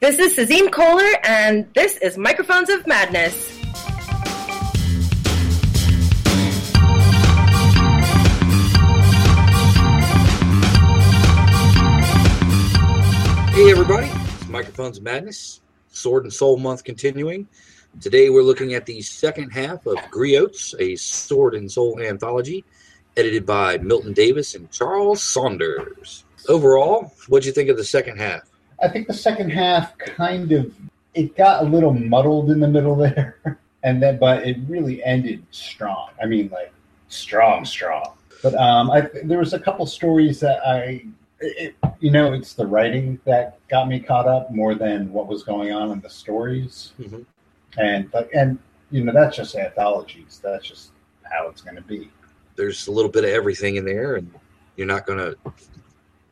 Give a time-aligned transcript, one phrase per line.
[0.00, 3.50] This is Sazim Kohler, and this is Microphones of Madness.
[13.50, 15.60] Hey everybody, it's Microphones of Madness,
[15.90, 17.46] Sword and Soul Month continuing.
[18.00, 22.64] Today we're looking at the second half of Griots, a Sword and Soul anthology,
[23.18, 26.24] edited by Milton Davis and Charles Saunders.
[26.48, 28.49] Overall, what'd you think of the second half?
[28.82, 30.74] I think the second half kind of
[31.14, 35.44] it got a little muddled in the middle there, and then but it really ended
[35.50, 36.10] strong.
[36.22, 36.72] I mean, like
[37.08, 38.12] strong, strong.
[38.42, 41.04] But um, I there was a couple stories that I,
[41.40, 45.42] it, you know, it's the writing that got me caught up more than what was
[45.42, 47.24] going on in the stories, Mhm.
[47.78, 48.58] and but and
[48.90, 50.40] you know that's just anthologies.
[50.42, 50.90] That's just
[51.24, 52.10] how it's going to be.
[52.56, 54.32] There's a little bit of everything in there, and
[54.76, 55.36] you're not going to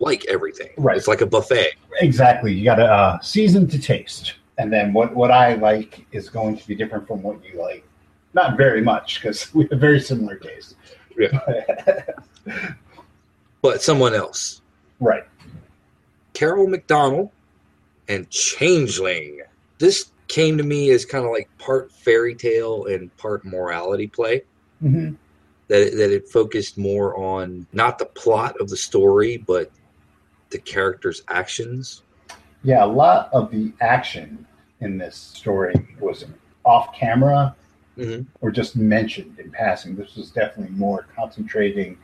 [0.01, 0.71] like everything.
[0.77, 0.97] Right.
[0.97, 1.73] It's like a buffet.
[2.01, 2.53] Exactly.
[2.55, 6.57] You got to uh, season to taste, and then what what I like is going
[6.57, 7.85] to be different from what you like.
[8.35, 10.75] Not very much because we have very similar tastes.
[11.17, 11.39] Yeah.
[13.63, 14.63] But someone else.
[15.01, 15.25] right.
[16.33, 17.31] Carole McDonnell
[18.09, 19.41] and Changeling.
[19.79, 24.43] This came to me as kind of like part fairy tale and part morality play.
[24.81, 25.15] hmm
[25.67, 29.73] That it, that it focused more on not the plot of the story, but
[30.51, 32.03] the characters' actions.
[32.63, 34.47] Yeah, a lot of the action
[34.81, 36.25] in this story was
[36.65, 37.55] off camera
[37.97, 38.27] Mhm.
[38.41, 39.97] or just mentioned in passing.
[39.97, 41.99] This was definitely more concentrating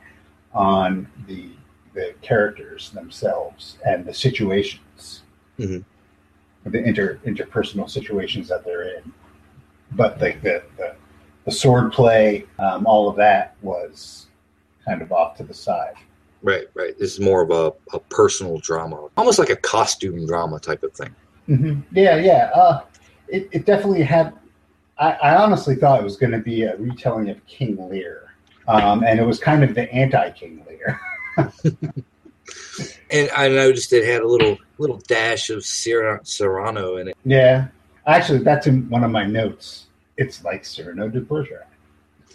[0.53, 1.49] on the
[1.93, 5.23] the characters themselves and the situations,
[5.57, 5.85] Mhm.
[6.65, 9.13] the inter interpersonal situations that they're in.
[9.93, 10.95] But the the the,
[11.45, 14.27] the sword play, um, all of that was
[14.83, 15.95] kind of off to the side.
[16.41, 16.97] Right, right.
[16.99, 20.93] This is more of a, a personal drama, almost like a costume drama type of
[20.93, 21.15] thing.
[21.47, 22.51] hmm Yeah, yeah.
[22.53, 22.81] Uh,
[23.27, 24.33] it, it definitely had.
[24.97, 28.33] I, I honestly thought it was going to be a retelling of King Lear,
[28.67, 30.99] um, and it was kind of the anti-King Lear.
[33.11, 37.17] And I noticed it had a little little dash of Cyrano in it.
[37.23, 37.67] yeah,
[38.05, 39.85] actually, that's in one of my notes.
[40.17, 41.67] It's like Cyrano de Bergerac.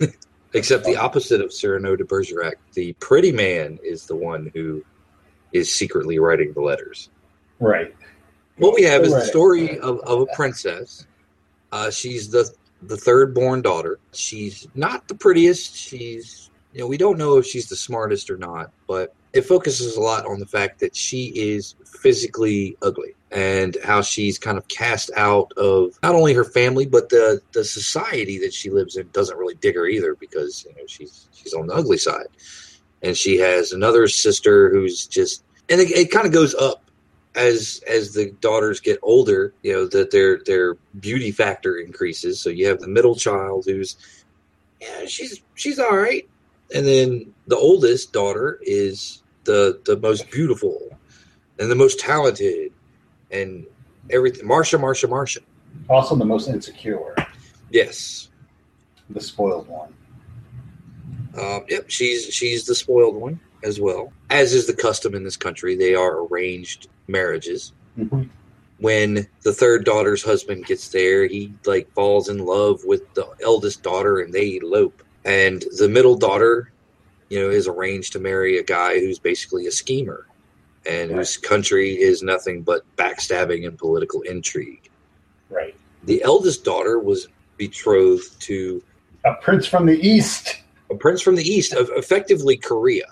[0.52, 2.56] Except the opposite of Cyrano de Bergerac.
[2.74, 4.84] The pretty man is the one who
[5.52, 7.10] is secretly writing the letters.
[7.60, 7.94] Right.
[8.56, 11.06] What we have is the story of, of a princess.
[11.72, 12.50] Uh, she's the
[12.82, 13.98] the third born daughter.
[14.12, 15.76] She's not the prettiest.
[15.76, 19.96] She's you know we don't know if she's the smartest or not, but it focuses
[19.96, 24.66] a lot on the fact that she is physically ugly and how she's kind of
[24.68, 29.08] cast out of not only her family but the the society that she lives in
[29.12, 32.28] doesn't really dig her either because you know she's she's on the ugly side,
[33.02, 36.82] and she has another sister who's just and it, it kind of goes up
[37.36, 42.40] as as the daughters get older, you know that their their beauty factor increases.
[42.40, 43.96] So you have the middle child who's
[44.80, 46.28] yeah she's she's all right,
[46.74, 50.98] and then the oldest daughter is the the most beautiful
[51.58, 52.72] and the most talented
[53.30, 53.66] and
[54.10, 54.46] everything.
[54.46, 55.38] Marsha, Marsha, Marsha.
[55.88, 57.14] Also, the most insecure,
[57.70, 58.28] Yes.
[59.10, 59.92] the spoiled one.
[61.38, 64.12] Um, yep, she's she's the spoiled one as well.
[64.30, 67.72] As is the custom in this country, they are arranged marriages.
[67.98, 68.28] Mhm.
[68.78, 73.82] when the third daughter's husband gets there, he like falls in love with the eldest
[73.82, 75.02] daughter and they elope.
[75.26, 76.72] And the middle daughter,
[77.28, 80.26] you know, is arranged to marry a guy who's basically a schemer
[80.86, 84.90] and whose country is nothing but backstabbing and political intrigue.
[85.50, 85.74] Right.
[86.04, 88.82] The eldest daughter was betrothed to
[89.24, 90.62] A prince from the east.
[90.90, 93.06] a prince from the east, of effectively Korea.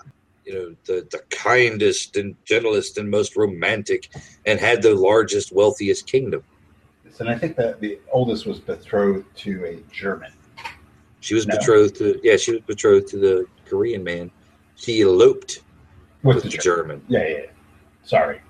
[0.45, 4.09] You know, the, the kindest and gentlest and most romantic,
[4.47, 6.43] and had the largest, wealthiest kingdom.
[7.19, 10.31] And I think that the oldest was betrothed to a German.
[11.19, 11.57] She was No.
[11.57, 14.31] betrothed to yeah, she was betrothed to the Korean man.
[14.77, 15.61] She eloped
[16.23, 17.01] With, with the the German.
[17.01, 17.05] German.
[17.09, 17.45] Yeah, yeah.
[18.09, 18.41] Sorry.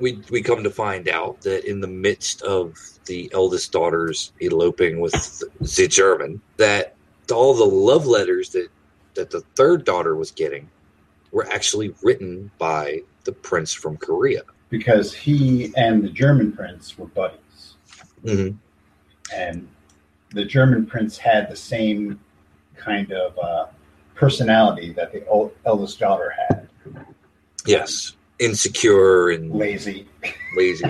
[0.00, 4.98] We we come to find out that in the midst of the eldest daughter's eloping
[4.98, 6.96] with the German, that
[7.32, 8.68] all the love letters that
[9.14, 10.68] that the third daughter was getting
[11.30, 14.42] were actually written by the prince from Korea.
[14.68, 17.74] Because he and the German prince were buddies.
[18.24, 18.48] hmm
[19.32, 19.68] and
[20.30, 22.18] the German prince had the same
[22.76, 23.66] kind of uh,
[24.14, 26.68] personality that the old, eldest daughter had.
[27.64, 30.08] Yes, insecure and Lazy.
[30.56, 30.84] lazy,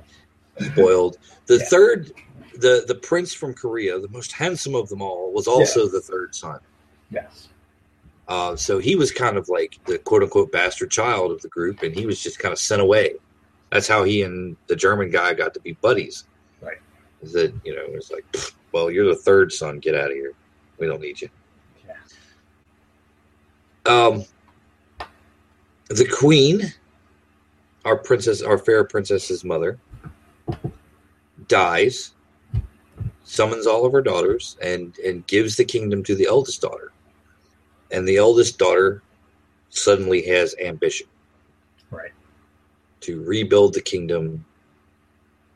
[0.60, 1.18] spoiled.
[1.46, 1.64] The Yeah.
[1.64, 2.12] third,
[2.54, 6.34] the the prince from Korea, the most handsome of them all, was also the third
[6.34, 6.60] son.
[7.10, 7.48] Yes.
[8.28, 11.82] Uh, so he was kind of like the quote unquote bastard child of the group,
[11.82, 13.14] and he was just kind of sent away.
[13.72, 16.24] That's how he and the German guy got to be buddies.
[16.60, 16.78] Right.
[17.22, 18.24] Is that you know it's like,
[18.72, 19.78] well, you're the third son.
[19.80, 20.32] Get out of here.
[20.78, 21.28] We don't need you.
[21.86, 21.94] Yeah.
[23.86, 24.24] Um,
[25.90, 26.72] the queen,
[27.84, 29.78] our princess, our fair princess's mother,
[31.48, 32.14] dies,
[33.24, 36.92] summons all of her daughters, and and gives the kingdom to the eldest daughter.
[37.90, 39.02] And the eldest daughter
[39.70, 41.06] suddenly has ambition
[41.90, 42.12] Right.
[43.00, 44.44] to rebuild the kingdom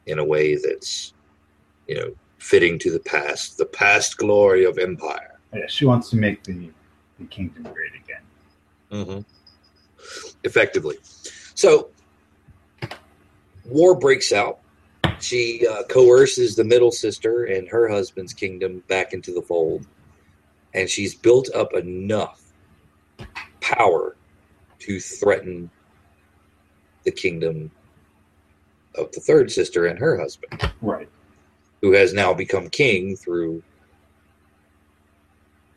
[0.06, 1.14] in a way that's,
[1.86, 5.38] you know, fitting to the past, the past glory of empire.
[5.54, 6.70] Yeah, she wants to make the,
[7.20, 8.22] the kingdom great again.
[8.90, 9.20] Mm-hmm.
[10.44, 10.96] Effectively.
[11.54, 11.90] So,
[13.64, 14.58] war breaks out.
[15.20, 19.86] She uh, coerces the middle sister and her husband's kingdom back into the fold.
[20.74, 22.40] And she's built up enough
[23.60, 24.16] power
[24.80, 25.70] to threaten
[27.04, 27.70] the kingdom
[28.96, 31.08] of the third sister and her husband, Right.
[31.80, 33.62] who has now become king through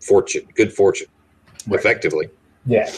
[0.01, 1.07] fortune, good fortune,
[1.67, 1.79] Right.
[1.79, 2.29] effectively.
[2.65, 2.91] Yeah.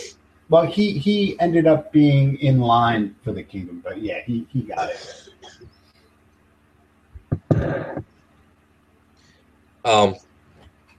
[0.50, 4.62] Well, he he ended up being in line for the kingdom, but yeah, he, he
[4.62, 5.30] got it.
[9.86, 10.16] Um,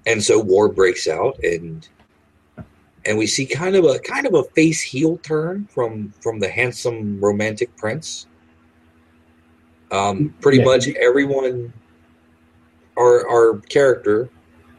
[0.06, 1.86] and so war breaks out, and
[3.04, 6.48] and we see kind of a kind of a face heel turn from from the
[6.48, 8.28] handsome romantic prince.
[9.90, 10.64] Um, pretty Yeah.
[10.64, 11.72] much everyone,
[12.96, 14.30] our our character,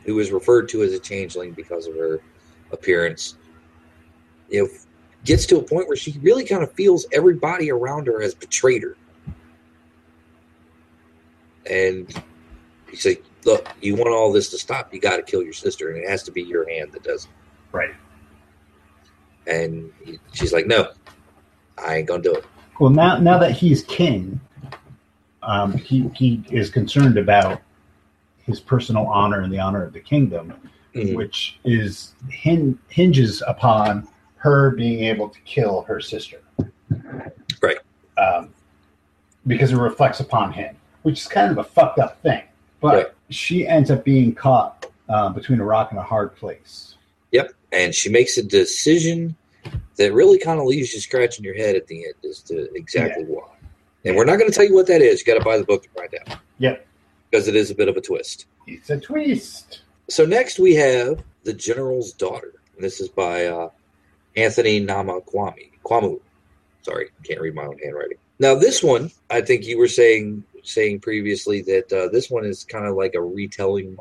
[0.06, 2.22] who is referred to as a changeling because of her
[2.72, 3.36] appearance,
[4.52, 4.70] you know,
[5.26, 8.84] gets to a point where she really kind of feels everybody around her has betrayed
[8.84, 8.96] her.
[11.70, 12.14] And
[12.90, 15.90] he's like, look, you want all this to stop, you got to kill your sister,
[15.90, 17.32] and it has to be your hand that does it.
[17.72, 17.94] Right.
[19.48, 19.92] And
[20.34, 20.92] she's like, no,
[21.84, 22.46] I ain't gonna do it.
[22.80, 24.40] Well, now now that he's king,
[25.42, 27.62] um, he he is concerned about
[28.44, 30.54] his personal honor and the honor of the kingdom,
[30.96, 31.16] Mhm.
[31.16, 34.08] which is hin- hinges upon
[34.42, 36.40] her being able to kill her sister.
[37.62, 37.78] Right.
[38.18, 38.50] Um,
[39.46, 42.42] because it reflects upon him, which is kind of a fucked up thing.
[42.80, 43.08] But Right.
[43.30, 46.96] she ends up being caught uh, between a rock and a hard place.
[47.32, 47.54] Yep.
[47.72, 49.36] And she makes a decision
[49.98, 53.24] that really kind of leaves you scratching your head at the end as to exactly
[53.26, 53.48] why.
[54.06, 55.20] And we're not going to tell you what that is.
[55.20, 56.40] You got to buy the book to find out.
[56.58, 56.88] Yep.
[57.30, 58.48] Because it is a bit of a twist.
[58.66, 59.82] It's a twist.
[60.10, 62.54] So next we have The General's Daughter.
[62.76, 63.70] And this is by uh,
[64.36, 65.72] Anthony Nama Namakwami.
[65.84, 66.20] Kwamu.
[66.82, 68.18] Sorry, can't read my own handwriting.
[68.40, 72.64] Now this one, I think you were saying saying previously that uh, this one is
[72.64, 73.98] kind of like a retelling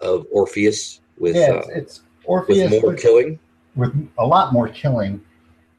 [0.00, 3.38] of Orpheus with yeah, uh, it's, it's Orpheus with more with- killing.
[3.76, 5.20] with a lot more killing,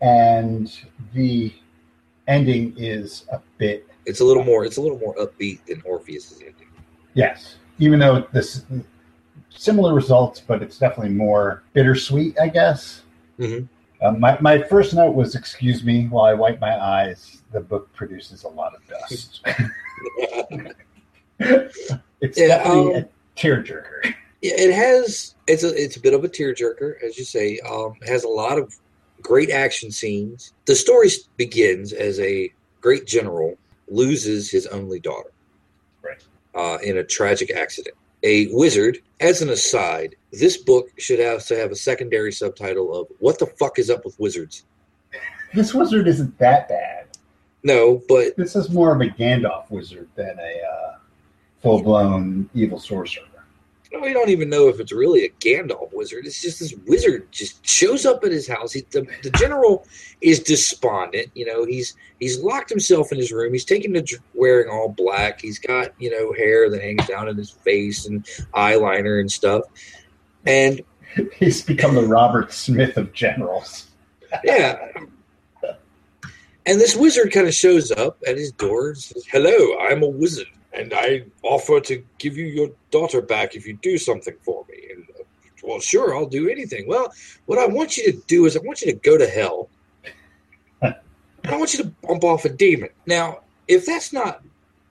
[0.01, 0.71] and
[1.13, 1.53] the
[2.27, 4.65] ending is a bit It's a little more.
[4.65, 6.67] It's a little more upbeat than Orpheus's ending.
[7.13, 7.55] yes.
[7.81, 8.65] Even though this
[9.49, 13.03] similar results, but it's definitely more bittersweet, I guess.
[13.39, 13.67] Mhm.
[14.01, 17.91] Uh, my my first note was, "Excuse me, while I wipe my eyes, the book
[17.93, 19.41] produces a lot of dust."
[21.39, 23.09] it's Yeah, definitely um, a
[23.39, 24.13] tearjerker.
[24.41, 25.35] Yeah, it has.
[25.47, 27.59] It's a it's a bit of a tearjerker, as you say.
[27.69, 28.73] Um, it has a lot of
[29.21, 30.53] great action scenes.
[30.65, 32.51] The story begins as a
[32.81, 33.57] great general
[33.89, 35.31] loses his only daughter,
[36.01, 36.23] Right.
[36.55, 37.95] Uh, in a tragic accident.
[38.23, 38.99] A wizard.
[39.19, 43.79] As an aside, this book should also have a secondary subtitle of "What the fuck
[43.79, 44.65] is up with wizards?"
[45.53, 47.07] This wizard isn't that bad.
[47.63, 50.97] No, but This is more of a Gandalf wizard than a uh,
[51.61, 53.25] full blown evil sorcerer.
[54.01, 56.25] We don't even know if it's really a Gandalf wizard.
[56.25, 58.71] It's just this wizard just shows up at his house.
[58.71, 59.87] He, the, the general
[60.21, 61.31] is despondent.
[61.33, 63.51] You know, he's he's locked himself in his room.
[63.51, 65.41] He's taken to wearing all black.
[65.41, 69.63] He's got you know hair that hangs down in his face and eyeliner and stuff.
[70.45, 70.81] And
[71.37, 73.87] He's become the Robert Smith of generals.
[74.43, 74.89] yeah.
[76.65, 80.07] And this wizard kind of shows up at his door and says, Hello, I'm a
[80.07, 84.65] wizard, and I offer to give you your daughter back if you do something for
[84.69, 84.77] me.
[84.91, 85.23] And, uh,
[85.63, 86.87] well, sure, I'll do anything.
[86.87, 87.11] Well,
[87.47, 89.69] what I want you to do is I want you to go to hell.
[90.81, 92.89] I want you to bump off a demon.
[93.05, 94.43] Now, if that's not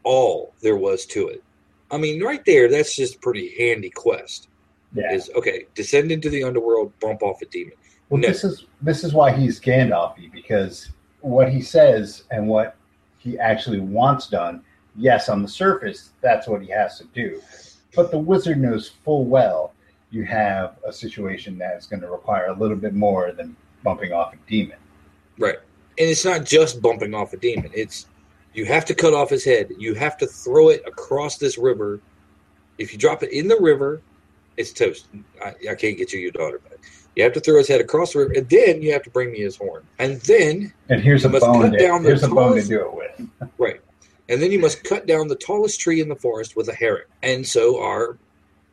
[0.03, 1.43] all there was to it,
[1.91, 4.49] I mean, right there, that's just a pretty handy quest.
[4.95, 5.13] Yeah.
[5.13, 7.75] Is okay, descend into the underworld, bump off a demon.
[8.09, 8.29] Well, No.
[8.29, 10.89] this is this is why he's Gandalfy because
[11.21, 12.75] what he says and what
[13.19, 14.63] he actually wants done.
[14.97, 17.41] Yes, on the surface, that's what he has to do,
[17.95, 19.73] but the wizard knows full well
[20.11, 23.55] you have a situation that is going to require a little bit more than
[23.85, 24.79] bumping off a demon.
[25.39, 25.59] Right.
[25.99, 27.71] and it's not just bumping off a demon.
[27.75, 28.07] It's
[28.55, 29.71] you have to cut off his head.
[29.79, 32.01] You have to throw it across this river.
[32.79, 34.01] If you drop it in the river,
[34.57, 35.07] it's toast.
[35.45, 36.79] I, I can't get you your daughter back.
[37.15, 39.33] You have to throw his head across the river, and then you have to bring
[39.33, 39.85] me his horn.
[39.99, 41.73] And then And here's a bone.
[41.73, 43.51] To, here's a bone to do it with.
[43.59, 43.81] Right.
[44.29, 47.05] And then you must cut down the tallest tree in the forest with a herring.
[47.23, 48.19] And so our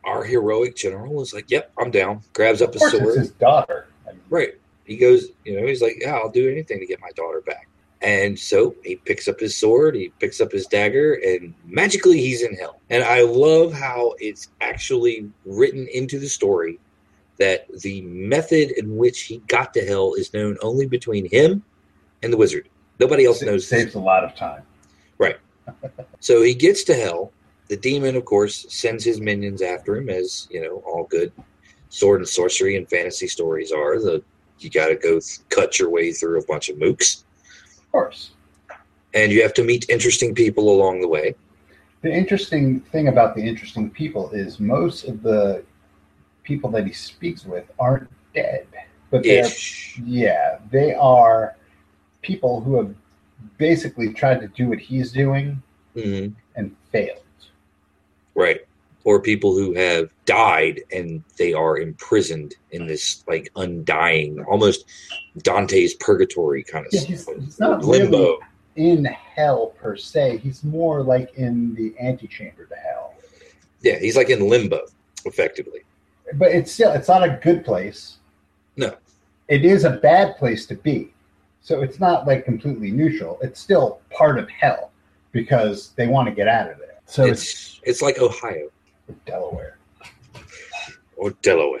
[0.04, 2.20] our heroic general is like, Yep, I'm down.
[2.32, 3.18] Grabs up Of his course, it's sword.
[3.18, 3.86] his daughter.
[4.06, 4.54] I mean, Right.
[4.84, 7.68] He goes, you know, he's like, Yeah, I'll do anything to get my daughter back.
[8.02, 12.42] And so he picks up his sword, he picks up his dagger, and magically he's
[12.42, 12.78] in hell.
[12.90, 16.78] And I love how it's actually written into the story
[17.38, 21.64] that the method in which he got to hell is known only between him
[22.22, 22.68] and the wizard.
[23.00, 23.68] Nobody else sa- knows.
[23.68, 23.80] this.
[23.82, 24.62] saves a lot of time.
[26.20, 27.32] So he gets to hell.
[27.68, 31.32] The demon, of course, sends his minions after him, as you know, all good
[31.88, 33.98] sword and sorcery and fantasy stories are.
[33.98, 34.22] The
[34.58, 37.24] you got to go th- cut your way through a bunch of mooks,
[37.78, 38.30] Of course.
[39.14, 41.34] and you have to meet interesting people along the way.
[42.02, 45.64] The interesting thing about the interesting people is most of the
[46.42, 48.66] people that he speaks with aren't dead,
[49.10, 49.50] but they're
[50.04, 51.56] yeah, they are
[52.22, 52.94] people who have
[53.58, 55.62] basically tried to do what he's doing
[55.94, 57.20] hmm and failed.
[58.34, 58.60] Right.
[59.04, 64.84] Or people who have died and they are imprisoned in this like undying, almost
[65.38, 67.08] Dante's purgatory kind of Yeah, stuff.
[67.34, 68.18] he's- he's not limbo.
[68.18, 68.38] really-
[68.76, 73.14] In hell per se, he's more like in the antechamber to hell.
[73.80, 74.86] Yeah, he's like in limbo,
[75.24, 75.80] effectively.
[76.34, 78.18] But it's still it's not a good place.
[78.76, 78.94] No.
[79.48, 81.14] It is a bad place to be.
[81.66, 83.40] So it's not like completely neutral.
[83.42, 84.92] It's still part of hell
[85.32, 87.00] because they want to get out of there.
[87.06, 88.68] So it's, it's it's like Ohio
[89.26, 89.76] Delaware.
[91.16, 91.80] or Delaware.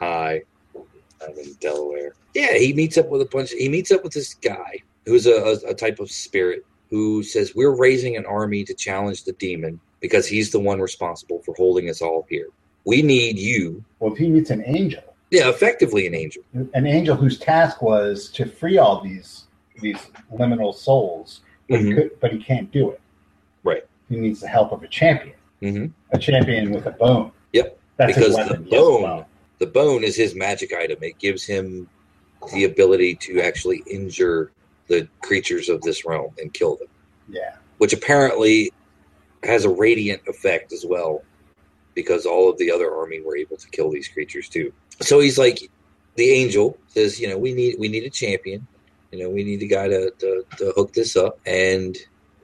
[0.00, 0.42] Hi,
[0.74, 2.14] I'm in Delaware.
[2.34, 3.52] Yeah, he meets up with a bunch.
[3.52, 7.54] He meets up with this guy who's a, a, a type of spirit who says
[7.54, 11.88] we're raising an army to challenge the demon because he's the one responsible for holding
[11.88, 12.48] us all here.
[12.84, 13.84] We need you.
[14.00, 16.42] Well, if he meets an angel, Yeah, effectively an angel.
[16.74, 19.44] an angel whose task was to free all these
[19.80, 19.96] these
[20.34, 21.94] liminal souls, but, he, Mhm.
[21.96, 23.00] could, but he can't do it.
[23.64, 23.82] Right.
[24.10, 27.32] He needs the help of a champion, hmm a champion with a bone.
[27.54, 27.78] Yep.
[27.96, 28.44] That's Because the.
[28.44, 29.24] He a bone-
[29.58, 30.98] The bone is his magic item.
[31.02, 31.88] It gives him
[32.52, 34.50] the ability to actually injure
[34.88, 36.88] the creatures of this realm and kill them.
[37.28, 37.56] Yeah.
[37.78, 38.70] which apparently
[39.44, 41.22] has a radiant effect as well
[41.94, 44.70] because all of the other army were able to kill these creatures too
[45.00, 45.70] so he's like
[46.16, 48.66] the angel says you know we need we need a champion.
[49.12, 51.38] You know we need a guy to, to, to hook this up.
[51.46, 51.96] And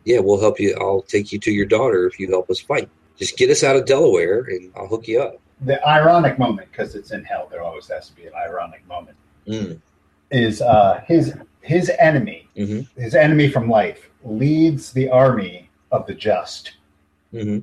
[0.04, 0.76] yeah we'll help you.
[0.80, 2.88] I'll take you to your daughter if you help us fight.
[3.16, 5.40] Just get us out of delaware and i'll hook you up.
[5.62, 9.16] The ironic moment, because it's in hell, there always has to be an ironic moment.
[9.48, 9.80] mm.
[10.30, 16.14] Is uh, his his enemy, hmm his enemy from life, leads the army of the
[16.14, 16.72] just,
[17.30, 17.60] hmm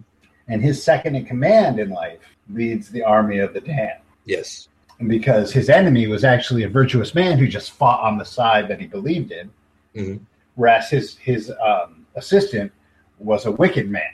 [0.47, 2.19] and his second in command in life
[2.50, 4.01] leads the army of the damned.
[4.25, 4.67] yes
[5.07, 8.79] because his enemy was actually a virtuous man who just fought on the side that
[8.79, 9.50] he believed in,
[9.95, 10.19] Mhm.
[10.55, 12.72] whereas his his um, assistant
[13.19, 14.13] was a wicked man.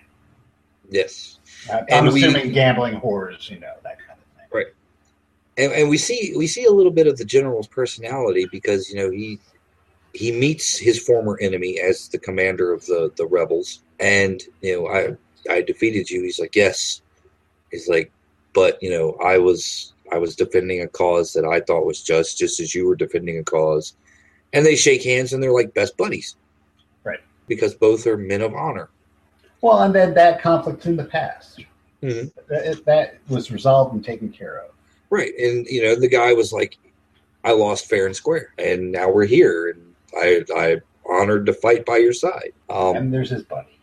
[0.90, 1.38] yes
[1.70, 4.66] Uh, And I'm we- assuming gambling whores, you know that kind of thing.
[5.58, 8.96] and, and we see we see a little bit of the general's personality because you
[8.96, 9.40] know he
[10.14, 14.88] he meets his former enemy as the commander of the the rebels and you know
[14.88, 15.16] i
[15.54, 17.02] i defeated you he's like yes
[17.72, 18.10] he's like
[18.54, 22.38] but you know i was i was defending a cause that i thought was just
[22.38, 23.94] just as you were defending a cause
[24.54, 26.36] and they shake hands and they're like best buddies
[27.04, 27.20] Right.
[27.48, 28.90] because both are men of honor
[29.62, 31.60] Well, and then that conflict in the past
[32.02, 32.32] Mhm.
[32.48, 34.72] that, that was resolved and taken care of.
[35.10, 35.34] Right.
[35.38, 36.78] And you know, the guy was like,
[37.44, 38.54] I lost fair and square.
[38.58, 39.82] And now we're here and
[40.18, 40.78] I I
[41.10, 42.54] honored to fight by your side.
[42.70, 43.78] Um and there's his buddy.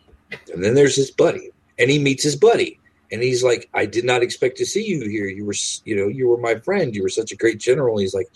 [0.51, 1.51] and then there's his buddy.
[1.77, 2.79] And he meets his buddy.
[3.11, 5.27] And he's like, I did not expect to see you here.
[5.27, 6.95] You were you know, you were my friend.
[6.95, 7.97] You were such a great general.
[7.97, 8.27] He's like,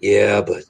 [0.00, 0.64] Yeah, but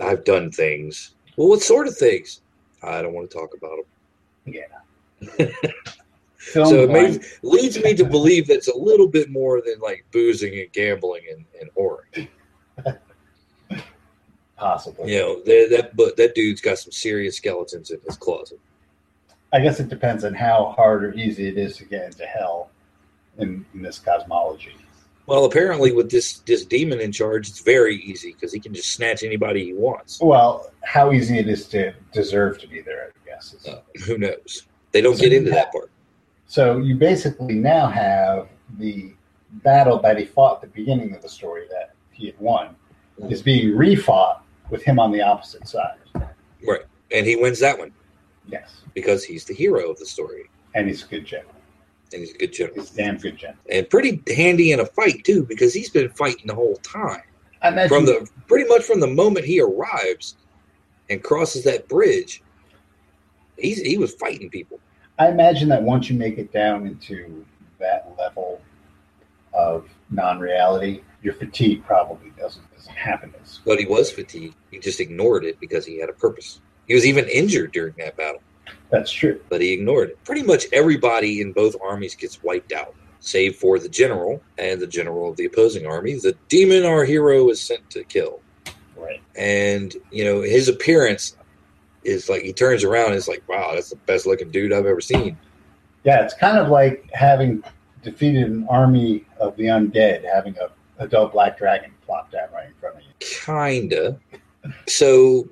[0.00, 1.14] I've done things.
[1.36, 2.40] Well, what sort of things?
[2.82, 4.54] I don't want to talk about them.
[4.54, 5.46] Yeah.
[6.38, 10.72] so it leads me to believe that's a little bit more than like boozing and
[10.72, 12.28] gambling and, and whoring.
[14.56, 15.12] possibly.
[15.12, 18.58] You know, that, that but that dude's got some serious skeletons in his closet.
[19.52, 22.70] I guess it depends on how hard or easy it is to get into hell
[23.38, 24.74] in, in this cosmology.
[25.26, 28.90] Well, apparently with this this demon in charge, it's very easy because he can just
[28.90, 30.20] snatch anybody he wants.
[30.20, 33.54] Well, how easy it is to deserve to be there, I guess.
[33.54, 33.66] Is.
[33.66, 34.66] Uh, who knows?
[34.90, 35.90] They don't get into that part.
[36.46, 39.12] So you basically now have the
[39.62, 42.74] battle that he fought at the beginning of the story that he had won
[43.30, 45.98] is being refought with him on the opposite side.
[46.66, 46.82] Right.
[47.10, 47.92] And he wins that one
[48.46, 50.50] Yes, because he's the hero of the story.
[50.74, 51.52] and he's a good general.
[52.12, 52.74] And he's a good general.
[52.80, 53.58] He's a damn good general.
[53.70, 57.22] And pretty handy in a fight too, because he's been fighting the whole time.
[57.62, 60.36] I imagine From the pretty much from the moment he arrives
[61.08, 62.42] and crosses that bridge,
[63.56, 64.80] he's he was fighting people.
[65.18, 67.44] I imagine that once you make it down into
[67.78, 68.60] that level
[69.54, 74.56] of non-reality, your fatigue probably doesn't doesn't happen as But he was fatigued.
[74.70, 76.60] He just ignored it because he had a purpose.
[76.92, 78.42] He was even injured during that battle.
[78.90, 79.40] That's true.
[79.48, 80.24] but he ignored it.
[80.24, 84.86] Pretty much everybody in both armies gets wiped out, save for the general and the
[84.86, 86.16] general of the opposing army.
[86.16, 88.40] The demon our hero is sent to kill.
[88.94, 89.22] Right.
[89.36, 91.34] And, you know, his appearance
[92.04, 94.84] is like he turns around and is like, wow, that's the best looking dude I've
[94.84, 95.38] ever seen.
[96.04, 97.64] Yeah, it's kind of like having
[98.02, 100.68] defeated an army of the undead, having a
[101.02, 103.08] adult black dragon plop down right in front of you.
[103.18, 104.20] Kinda.
[104.88, 105.48] So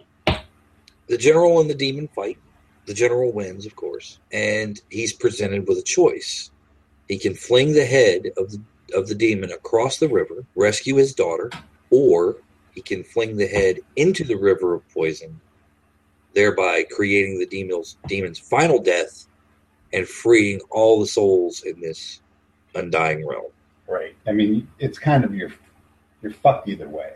[1.11, 2.39] the general and the demon fight.
[2.87, 6.51] The general wins, of course, and he's presented with a choice.
[7.09, 8.61] He can fling the head of the
[8.95, 11.51] of the demon across the river, rescue his daughter,
[11.91, 12.37] or
[12.75, 15.41] he can fling the head into the river of poison,
[16.35, 19.27] thereby creating the demon's demon's final death
[19.93, 22.21] and freeing all the souls in this
[22.75, 23.51] undying realm.
[23.89, 24.17] Right.
[24.27, 25.51] I mean, it's kind of your
[26.23, 27.13] you're fucked either way.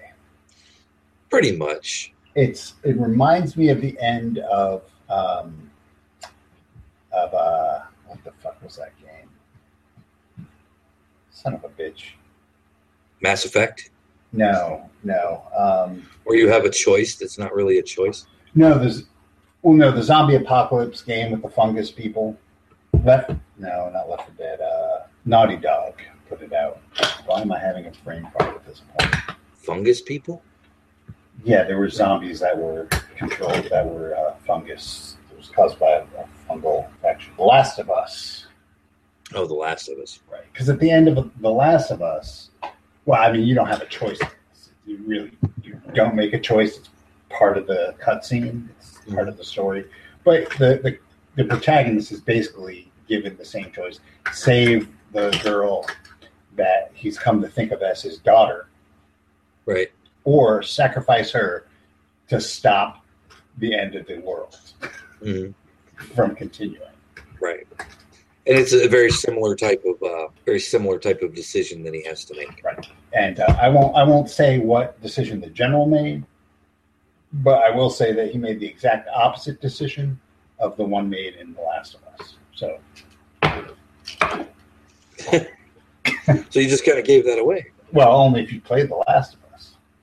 [1.31, 2.14] Pretty much.
[2.35, 5.71] It's it reminds me of the end of um
[7.13, 10.47] of uh what the fuck was that game?
[11.31, 12.13] Son of a bitch.
[13.21, 13.91] Mass Effect,
[14.33, 15.43] No, no.
[15.57, 18.27] Um where you have a choice that's not really a choice.
[18.55, 19.05] no, there's
[19.63, 22.37] well no, the zombie apocalypse game with the fungus people.
[23.05, 24.61] Left no, not Left 4 Dead.
[24.61, 25.95] Uh Naughty Dog
[26.29, 26.81] put it out.
[27.27, 29.15] Why am I having a brain fart at this point?
[29.55, 30.43] Fungus people?
[31.45, 35.17] Yeah, there were zombies that were controlled that were uh, fungus.
[35.31, 37.33] It was caused by a, a fungal infection.
[37.37, 38.47] The Last of Us,
[39.35, 40.21] Oh, The Last of Us.
[40.31, 40.45] right?
[40.53, 42.51] Because at the end of The Last of Us,
[43.05, 44.21] well, I mean, you don't have a choice.
[44.87, 46.79] You really you don't make a choice.
[46.79, 46.89] It's
[47.31, 48.69] part of the cutscene.
[48.79, 49.85] It's part of the story.
[50.25, 50.99] But the, the
[51.37, 54.01] the protagonist is basically given the same choice:
[54.33, 55.87] save the girl
[56.57, 58.69] that he's come to think of as his daughter,
[59.67, 59.91] Right.
[60.25, 61.67] Or sacrifice her
[62.29, 63.05] to stop
[63.59, 64.59] the end of the world
[65.23, 65.51] hmm
[66.15, 66.81] from continuing.
[67.41, 67.67] Right.
[67.79, 72.03] And it's a very similar type of uh, very similar type of decision that he
[72.05, 72.63] has to make.
[72.65, 72.87] Right.
[73.13, 76.25] And uh, I won't I won't say what decision the general made,
[77.33, 80.19] but I will say that he made the exact opposite decision
[80.59, 82.37] of the one made in The Last of Us.
[82.55, 82.79] So
[86.51, 87.67] So you just kind of gave that away.
[87.93, 89.44] well, only if you played The Last of Us.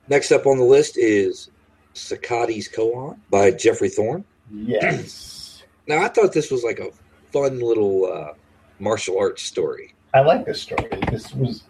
[0.08, 1.50] Next up on the list is
[1.94, 4.24] Sakati's Koan by Geoffrey Thorne.
[4.50, 6.90] Yes, Now I thought this was like a
[7.32, 8.34] fun little uh,
[8.78, 9.94] martial arts story.
[10.14, 10.88] I like this story.
[11.10, 11.64] This was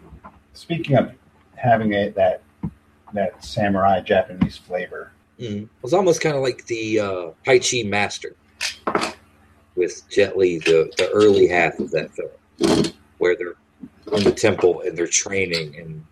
[0.53, 1.13] speaking of
[1.55, 2.43] having a that
[3.15, 5.13] that samurai Japanese flavor.
[5.39, 5.63] Mm.
[5.63, 8.35] It was almost kind of like the uh, Tai Chi Master
[9.75, 13.55] with Jet Li, the, the early half of that film, where they're
[14.17, 16.05] in the temple and they're training and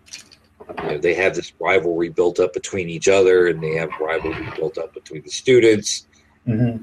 [0.79, 4.47] you know, they have this rivalry built up between each other and they have rivalry
[4.55, 6.07] built up between the students
[6.47, 6.81] Mm-hmm.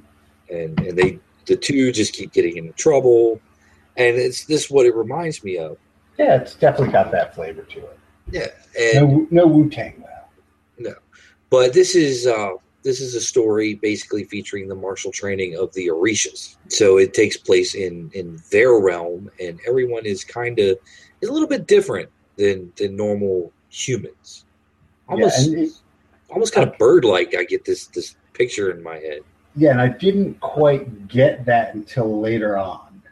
[0.55, 3.41] and, and they the two just keep getting into trouble
[3.97, 5.77] and it's this what it reminds me of
[6.17, 7.99] Yeah, it's definitely got that flavor to it.
[8.31, 8.47] yeah
[8.81, 10.91] and No, no Wu Tang though.
[10.91, 10.95] No,
[11.51, 12.51] but this is uh,
[12.85, 16.57] this is a story basically featuring the martial training of the Orishas.
[16.69, 20.79] So it takes place in in their realm, and everyone is kind of
[21.21, 24.45] is a little bit different than than normal humans.
[25.09, 25.73] Almost Yeah, it-
[26.31, 27.35] almost kind of bird like.
[27.37, 29.21] I get this this picture in my head.
[29.57, 33.03] Yeah, and I didn't quite get that until later on.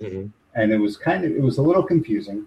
[0.00, 2.46] hmm And it was kind of it was a little confusing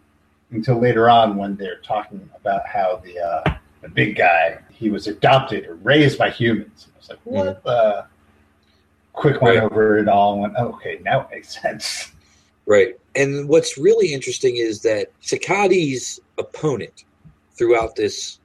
[0.51, 5.07] until later on when they're talking about how the uh, the big guy he was
[5.07, 6.87] adopted or raised by humans.
[6.93, 8.05] I was like, what the?
[9.13, 9.63] Quick went Right.
[9.63, 12.11] over it all and went, oh, okay, now it makes sense.
[12.67, 12.95] Right.
[13.15, 17.05] And what's really interesting is that Sakati's opponent
[17.57, 18.39] throughout this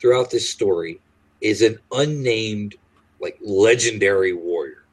[0.00, 1.00] throughout this story
[1.40, 2.74] is an unnamed
[3.20, 4.84] like legendary warrior.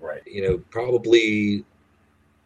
[0.00, 0.22] Right.
[0.26, 1.64] You know, probably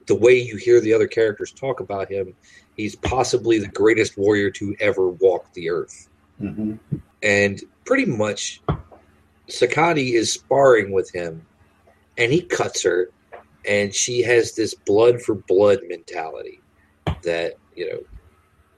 [0.07, 2.35] the way you hear the other characters talk about him,
[2.77, 6.09] he's possibly the greatest warrior to ever walk the earth.
[6.39, 6.77] hmm
[7.23, 8.63] And pretty much
[9.49, 11.45] Sakati is sparring with him
[12.17, 13.11] and he cuts her
[13.67, 16.61] and she has this blood for blood mentality
[17.23, 18.01] that, you know,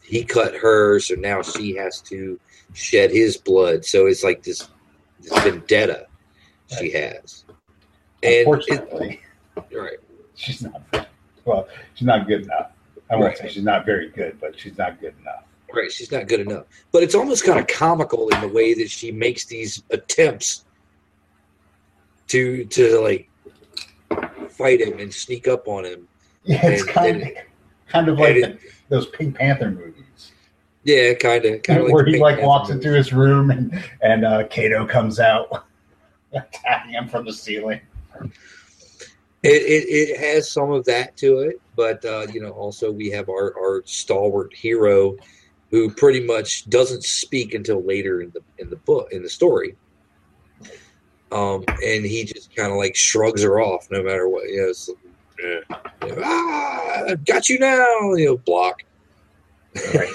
[0.02, 2.38] he cut her, so now she has to
[2.72, 3.84] shed his blood.
[3.84, 4.68] So it's like this,
[5.20, 6.06] this vendetta.
[6.78, 7.44] she has.
[8.22, 9.20] And it, Unfortunately,
[9.72, 9.98] right,
[10.34, 11.08] she's not.
[11.44, 12.72] Well, she's not good enough.
[13.10, 13.38] I won't Right.
[13.38, 15.44] say she's not very good, but she's not good enough.
[15.72, 16.66] right, she's not good enough.
[16.92, 20.64] But it's almost kind of comical in the way that she makes these attempts
[22.28, 23.28] to to like
[24.50, 26.06] fight him and sneak up on him.
[26.44, 27.28] Yeah, it's kind of
[27.90, 30.32] kind of like the, those Pink Panther movies.
[30.84, 32.86] Yeah, kind of, kind of where like he Pink like Panther walks movies.
[32.86, 35.66] into his room and and uh, Kato comes out
[36.32, 37.80] attacking him from the ceiling.
[39.42, 43.10] It, it it has some of that to it, but uh, you know, also we
[43.10, 45.16] have our our stalwart hero,
[45.70, 49.76] who pretty much doesn't speak until later in the in the book in the story.
[51.32, 54.48] Um, and he just kind of like shrugs her off, no matter what.
[54.48, 54.94] You know,
[55.42, 55.60] know,
[56.24, 58.14] ah, I've got you now.
[58.14, 58.82] You know, block,
[59.94, 60.12] Right.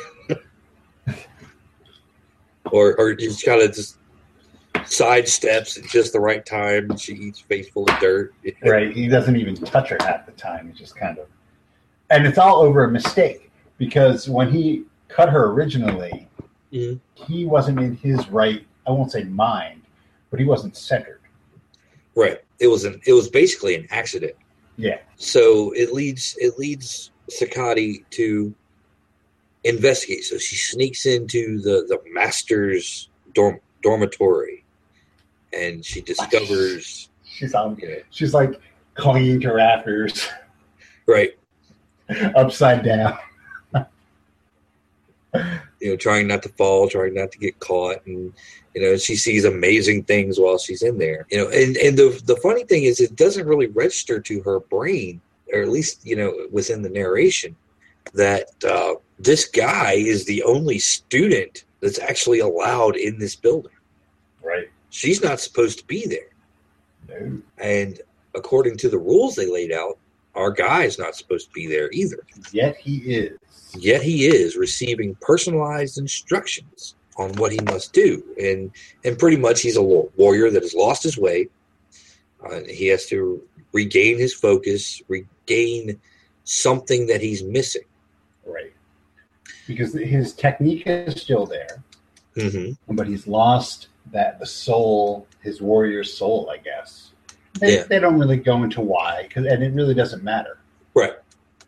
[2.72, 3.98] or or just kind of just
[4.76, 6.90] sidesteps at just the right time.
[6.90, 8.34] and She eats face full of dirt.
[8.66, 8.92] right.
[8.96, 10.68] He doesn't even touch her half the time.
[10.72, 11.28] He just kind of,
[12.10, 16.28] and it's all over a mistake because when he cut her originally,
[16.74, 17.00] Mhm.
[17.14, 18.66] he wasn't in his right.
[18.88, 19.82] I won't say mind,
[20.30, 21.22] but he wasn't centered.
[22.16, 22.42] Right.
[22.60, 24.34] It was an it was basically an accident.
[24.78, 25.00] Yeah.
[25.16, 28.54] So it leads it leads Sakati to
[29.64, 30.24] investigate.
[30.24, 34.64] So she sneaks into the the master's dorm, dormitory,
[35.54, 37.78] and she discovers She's on.
[37.82, 38.60] you know, She's like
[38.96, 40.28] clinging to rafters,
[41.06, 41.32] right
[42.36, 43.18] upside down.
[45.86, 48.34] You know trying not to fall, trying not to get caught, and
[48.74, 51.28] you know she sees amazing things while she's in there.
[51.30, 54.60] You know, and and the the funny thing is it doesn't really register to her
[54.62, 55.22] brain,
[55.54, 57.56] or at least you know within the narration,
[58.16, 63.72] that uh, this guy is the only student that's actually allowed in this building.
[64.44, 64.70] Right.
[64.90, 66.32] She's not supposed to be there,
[67.10, 67.42] No.
[67.60, 68.02] and
[68.34, 70.00] according to the rules they laid out,
[70.34, 72.20] our guy is not supposed to be there either.
[72.52, 73.38] Yet he is.
[73.78, 78.72] Yet he is receiving personalized instructions on what he must do, and
[79.04, 81.48] and pretty much he's a wa- warrior that has lost his way.
[82.46, 83.42] Uh, he has to
[83.74, 86.00] regain his focus, regain
[86.44, 87.82] something that he's missing.
[88.46, 88.74] Right.
[89.68, 91.84] Because his technique is still there,
[92.36, 97.12] hmm but he's lost that the soul, his warrior soul, I guess.
[97.60, 97.84] They, Yeah.
[97.84, 100.60] they don't really go into why, 'cause- and it really doesn't matter.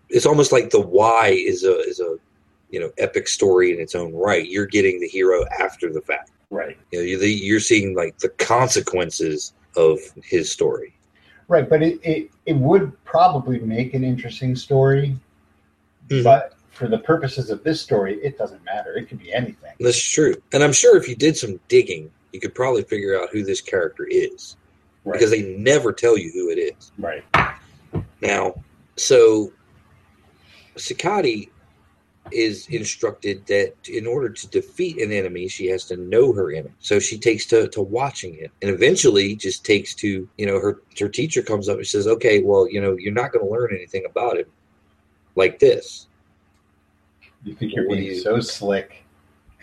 [0.10, 2.18] It's almost like the why is a is a
[2.70, 4.48] you know epic story in its own right.
[4.48, 6.32] You're getting the hero after the fact.
[6.50, 6.78] Right.
[6.92, 10.94] You know, you're, the, you're seeing like the consequences of his story.
[11.50, 15.16] Right, but it, it, it would probably make an interesting story,
[16.10, 16.24] Mhm.
[16.24, 18.94] but for the purposes of this story, it doesn't matter.
[18.98, 19.72] It could be anything.
[19.80, 20.36] That's true.
[20.54, 23.60] And I'm sure if you did some digging, you could probably figure out who this
[23.62, 24.56] character is
[25.04, 25.14] Right.
[25.14, 26.92] because they never tell you who it is.
[26.98, 27.24] right.
[28.22, 28.56] Now,
[28.96, 29.52] so
[30.78, 31.50] Sakati
[32.32, 36.74] is instructed that in order to defeat an enemy, she has to know her enemy.
[36.80, 40.82] So she takes to, to watching it and eventually just takes to, you know, her,
[41.00, 43.70] her teacher comes up and says, okay, well, you know, you're not going to learn
[43.74, 44.50] anything about it
[45.36, 46.08] like this.
[47.44, 49.04] You think you're being you- so slick.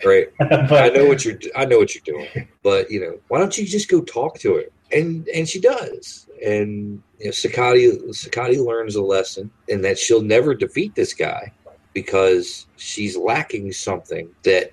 [0.03, 0.27] Right.
[0.39, 1.39] but I know what you're.
[1.55, 4.55] I know what you're doing, but you know, why don't you just go talk to
[4.55, 4.63] her?
[4.91, 10.21] And and she does, and you know, Sakati Sakati learns a lesson, and that she'll
[10.21, 11.51] never defeat this guy
[11.93, 14.71] because she's lacking something that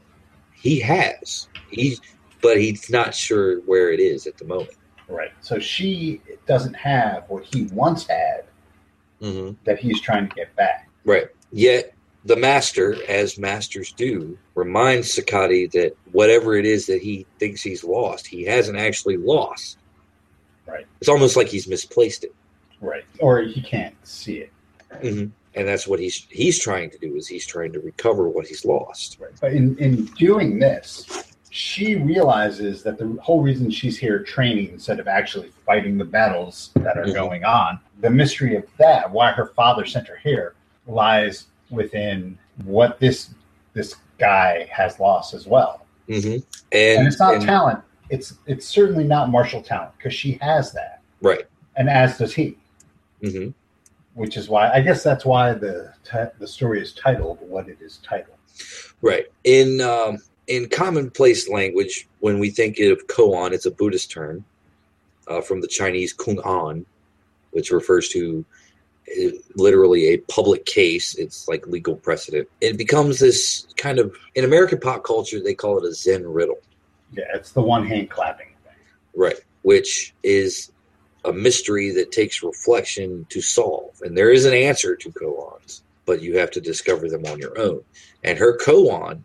[0.55, 1.49] he has.
[1.71, 2.01] He's,
[2.41, 4.75] but he's not sure where it is at the moment.
[5.09, 5.31] Right.
[5.41, 8.45] So she doesn't have what he once had
[9.21, 9.53] Mm-hmm.
[9.67, 10.89] that he's trying to get back.
[11.05, 11.29] Right.
[11.53, 17.63] Yet the master, as masters do, reminds Sakati that whatever it is that he thinks
[17.63, 19.79] he's lost, he hasn't actually lost.
[20.67, 20.87] Right.
[21.01, 22.35] It's almost like he's misplaced it.
[22.81, 23.05] Right.
[23.21, 24.53] Or he can't see it.
[25.03, 25.31] Mm-hmm.
[25.55, 28.65] And that's what he's he's trying to do is he's trying to recover what he's
[28.65, 29.19] lost.
[29.21, 29.33] Right.
[29.41, 31.07] But in, in doing this,
[31.51, 36.71] she realizes that the whole reason she's here training instead of actually fighting the battles
[36.77, 37.15] that are Mhm.
[37.15, 40.55] going on, the mystery of that, why her father sent her here,
[40.87, 43.31] lies within what this
[43.75, 45.87] this guy has lost as well.
[46.09, 46.33] Mm-hmm.
[46.73, 47.81] And, And, it's not and- talent.
[48.13, 51.47] It's it's certainly not martial talent because she has that, right.
[51.77, 52.59] and as does he.
[53.23, 53.51] Mm-hmm.
[54.15, 57.79] Which is why I guess that's why the ti- the story is titled what it
[57.81, 58.37] is titled.
[59.01, 59.25] Right.
[59.45, 64.45] In um, in commonplace language, when we think of koan, it's a Buddhist term
[65.27, 66.85] uh, from the Chinese kung an,
[67.53, 68.45] which refers to
[69.09, 71.15] uh, literally a public case.
[71.15, 72.47] It's like legal precedent.
[72.61, 76.59] It becomes this kind of in American pop culture they call it a Zen riddle.
[77.13, 78.75] Yeah, it's the one hand clapping thing.
[79.15, 79.37] Right.
[79.63, 80.73] which is
[81.25, 83.91] a mystery that takes reflection to solve.
[84.03, 87.57] And there is an answer to koans, but you have to discover them on your
[87.59, 87.83] own.
[88.25, 89.23] And her koan,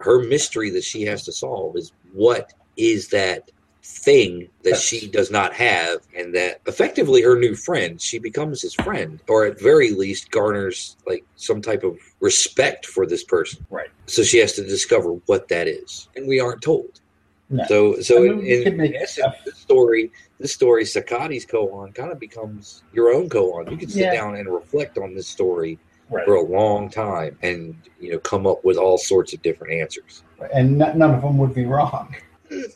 [0.00, 3.50] her mystery that she has to solve is what is that
[3.82, 8.74] thing that she does not have and that effectively her new friend she becomes his
[8.74, 13.88] friend or at very least garners like some type of respect for this person Right.
[14.06, 17.00] so she has to discover what that is and we aren't told
[17.48, 17.64] No.
[17.68, 21.94] so so I in, mean, in, make essence, stuff- this story this story sakati's koan
[21.94, 24.14] kind of becomes your own koan you can sit Yeah.
[24.14, 25.78] down and reflect on this story
[26.10, 26.24] right.
[26.24, 30.24] for a long time and you know come up with all sorts of different answers
[30.52, 32.16] And n- none of them would be wrong.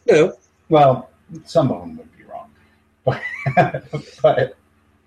[0.09, 0.35] no
[0.69, 1.11] Well,
[1.45, 2.51] some of them would be wrong.
[3.57, 3.83] But,
[4.23, 4.57] but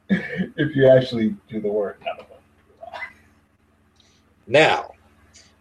[0.10, 3.02] if you actually do the work, none of them would be wrong.
[4.48, 4.92] Now,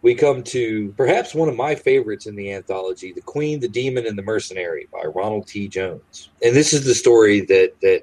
[0.02, 4.06] we come to perhaps one of my favorites in the anthology, The Queen, the Demon,
[4.06, 5.68] and the Mercenary by Ronald T.
[5.68, 6.28] Jones.
[6.44, 8.02] And this is the story that, that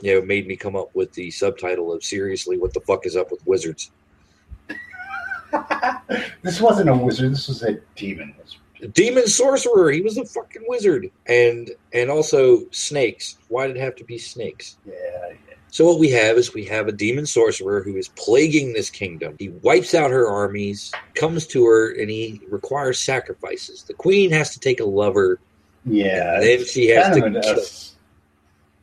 [0.00, 3.16] you know, made me come up with the subtitle of Seriously, What the Fuck is
[3.16, 3.90] Up with Wizards?
[6.42, 7.32] this wasn't a wizard.
[7.32, 8.94] This was a demon wizard.
[8.94, 11.10] Demon Sorcerer, he was a fucking wizard.
[11.26, 13.36] And and also snakes.
[13.48, 14.78] Why did it have to be snakes?
[14.86, 14.94] Yeah,
[15.28, 15.49] yeah.
[15.72, 19.36] So what we have is we have a demon sorcerer who is plaguing this kingdom.
[19.38, 23.84] He wipes out her armies, comes to her, and he requires sacrifices.
[23.84, 25.38] The queen has to take a lover,
[25.84, 26.34] Yeah.
[26.34, 27.96] and then she has to a, it's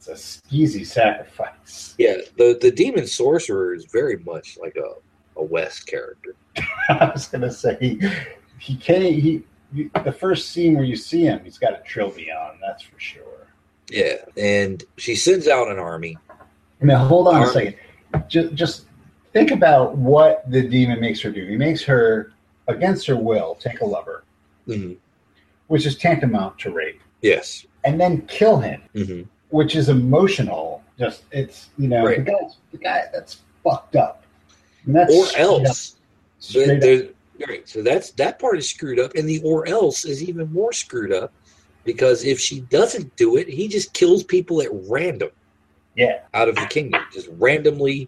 [0.08, 1.94] a skeezy sacrifice.
[1.98, 4.94] Yeah, the the demon sorcerer is very much like a
[5.40, 6.36] a West character.
[6.90, 8.02] I was gonna say he,
[8.60, 9.04] he can't.
[9.04, 12.38] He you, the first scene where you see him, he's got a trillion.
[12.62, 13.24] That's for sure.
[13.90, 16.18] Yeah, and she sends out an army.
[16.82, 17.76] Now hold on a second.
[18.28, 18.86] Just, just
[19.34, 21.46] think about what the demon makes her do.
[21.46, 22.32] He makes her,
[22.68, 24.24] against her will, take a lover,
[24.66, 24.94] hmm
[25.68, 27.66] which is tantamount to rape, Yes.
[27.84, 30.82] and then kill him, hmm which is emotional.
[30.98, 32.18] Just it's you know Right.
[32.24, 32.40] the guy
[32.72, 34.24] the guy that's fucked up.
[34.86, 35.96] And that's Or up- else.
[36.40, 36.80] So up.
[36.80, 37.08] there-
[37.48, 37.68] right.
[37.68, 41.12] So that's that part is screwed up, and the or else is even more screwed
[41.12, 41.34] up
[41.84, 45.30] because if she doesn't do it, he just kills people at random.
[45.98, 48.08] Yeah, out of the kingdom, just randomly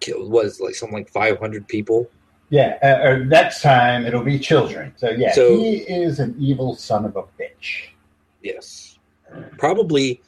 [0.00, 0.30] killed.
[0.30, 2.08] Was like something like five hundred people.
[2.50, 2.76] yeah.
[2.82, 4.92] Uh, uh, next time it'll be children.
[4.96, 7.88] So yeah, So- he is an evil son of a bitch.
[8.42, 8.98] Yes,
[9.58, 10.20] probably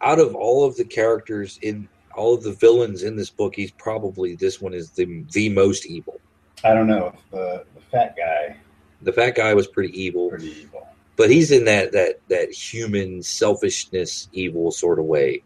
[0.00, 3.70] out of all of the characters in all of the villains in this book, he's
[3.72, 6.20] probably this one is the the most evil.
[6.64, 8.56] I don't know if the, the fat guy
[9.02, 10.86] The fat guy was pretty evil, pretty evil.
[11.16, 15.42] but he's in that that that human selfishness, evil sort of way.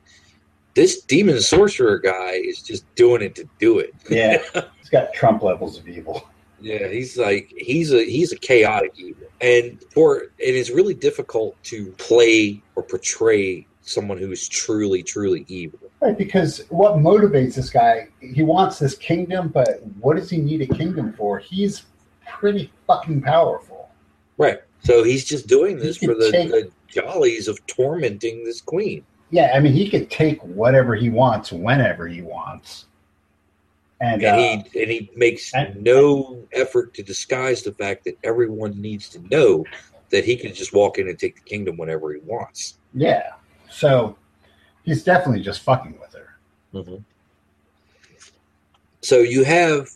[0.74, 3.94] This demon sorcerer guy is just doing it to do it.
[4.08, 4.38] Yeah,
[4.78, 6.28] he's got Trump levels of evil.
[6.60, 11.60] Yeah, he's like he's a he's a chaotic evil, and for it is really difficult
[11.64, 15.78] to play or portray someone who is truly truly evil.
[16.00, 18.08] Right, because what motivates this guy?
[18.20, 21.38] He wants this kingdom, but what does he need a kingdom for?
[21.38, 21.84] He's
[22.28, 23.90] pretty fucking powerful.
[24.38, 24.60] Right.
[24.82, 29.04] So he's just doing this for the, take- the jollies of tormenting this queen.
[29.32, 32.84] Yeah, I mean, he could take whatever he wants whenever he wants,
[34.00, 38.16] and, And uh, he and he makes and- no effort to disguise the fact that
[38.22, 39.64] everyone needs to know
[40.10, 42.74] that he can just walk in and take the kingdom whenever he wants.
[42.94, 43.30] yeah,
[43.70, 44.16] so
[44.84, 46.98] he's definitely just fucking with her.
[49.00, 49.88] So you have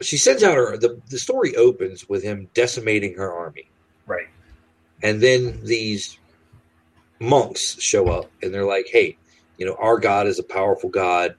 [0.00, 3.68] she sends out her the, the story opens with him decimating her army.
[4.06, 4.26] Right.
[5.02, 6.18] And then these
[7.22, 9.16] monks show up and they're like, Hey,
[9.58, 11.34] you know, our God is a powerful God.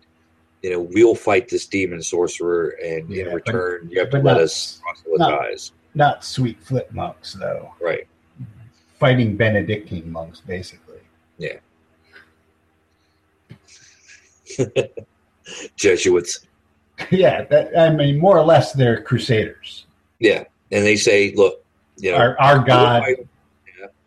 [0.61, 4.17] You know, we'll fight this demon sorcerer and Yeah, in but- return you have to
[4.17, 5.71] but let not- us proselytize.
[5.95, 7.71] Not sweet flip monks, though.
[7.79, 8.07] Right.
[8.99, 10.97] Fighting Benedictine monks, basically.
[11.37, 11.57] Yeah.
[15.75, 16.47] Jesuits.
[17.11, 19.85] yeah, that, I mean, more or less, they're crusaders.
[20.19, 20.45] Yeah.
[20.71, 21.63] And they say, Look,
[21.97, 23.27] you know, Our, our God we'll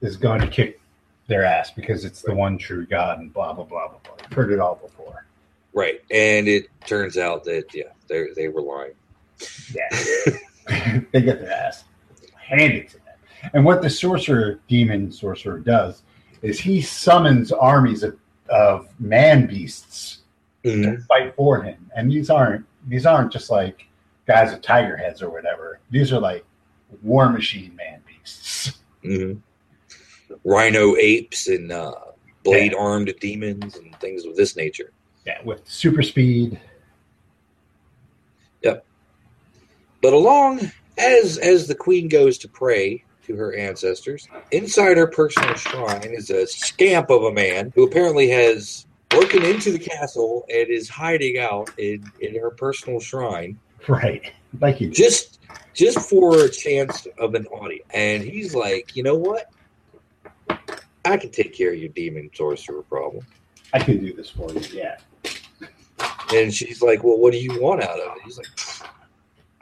[0.00, 0.80] is going to kick
[1.26, 4.14] their ass because it's the one true God, and blah blah blah blah blah.
[4.24, 5.24] I've heard it all before.
[5.72, 6.00] right.
[6.10, 8.92] And it turns out that yeah, they they were lying.
[9.74, 9.88] Yeah,
[11.12, 11.84] they get their ass
[12.34, 13.04] handed to them.
[13.54, 16.02] And what the sorcerer, demon sorcerer, does
[16.42, 18.16] is he summons armies of,
[18.48, 20.18] of man beasts
[20.64, 20.82] Mhm.
[20.98, 21.90] to fight for him.
[21.96, 23.86] And these aren't these aren't just like
[24.26, 25.78] guys with tiger heads or whatever.
[25.90, 26.44] These are like
[27.02, 28.78] war machine man beasts.
[29.02, 29.34] hmm
[30.46, 31.94] Rhino apes and uh,
[32.44, 34.92] blade armed demons and things of this nature.
[35.26, 36.60] Yeah, with super speed.
[38.62, 38.86] Yep.
[40.00, 44.28] But along as as the queen goes to pray to her ancestors.
[44.52, 49.72] Inside her personal shrine is a scamp of a man who apparently has broken into
[49.72, 54.32] the castle and is hiding out in, in her personal shrine Right.
[54.58, 55.40] Thank you just
[55.74, 57.84] just for a chance of an audience.
[57.92, 59.46] And he's like, you know what?
[61.06, 63.24] I can take care of your demon sorcerer problem.
[63.72, 64.60] I can do this for you.
[64.72, 64.96] Yeah.
[66.34, 68.22] And she's like, well, what do you want out of it?
[68.24, 68.46] He's like,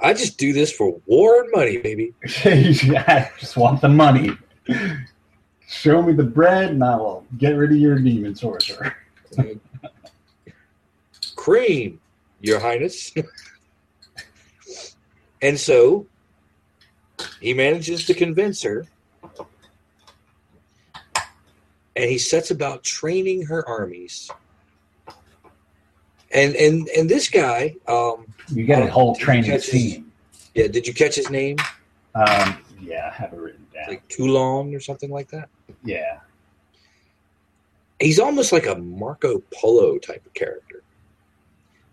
[0.01, 2.15] I just do this for war and money, baby.
[2.45, 4.31] I just want the money.
[5.69, 8.97] Show me the bread, and I will get rid of your demon sorcerer.
[11.37, 12.01] Cream,
[12.41, 13.13] Your Highness.
[15.43, 16.07] and so
[17.41, 18.87] he manages to convince her.
[21.97, 24.31] And he sets about training her armies.
[26.33, 30.11] And and and this guy, um, You get a whole training scene.
[30.55, 31.57] yeah, did you catch his name?
[32.15, 33.85] Um, yeah, I have it written down.
[33.89, 35.49] Like Toulon or something like that?
[35.85, 36.19] yeah.
[38.01, 40.83] he's almost like a Marco Polo type of character.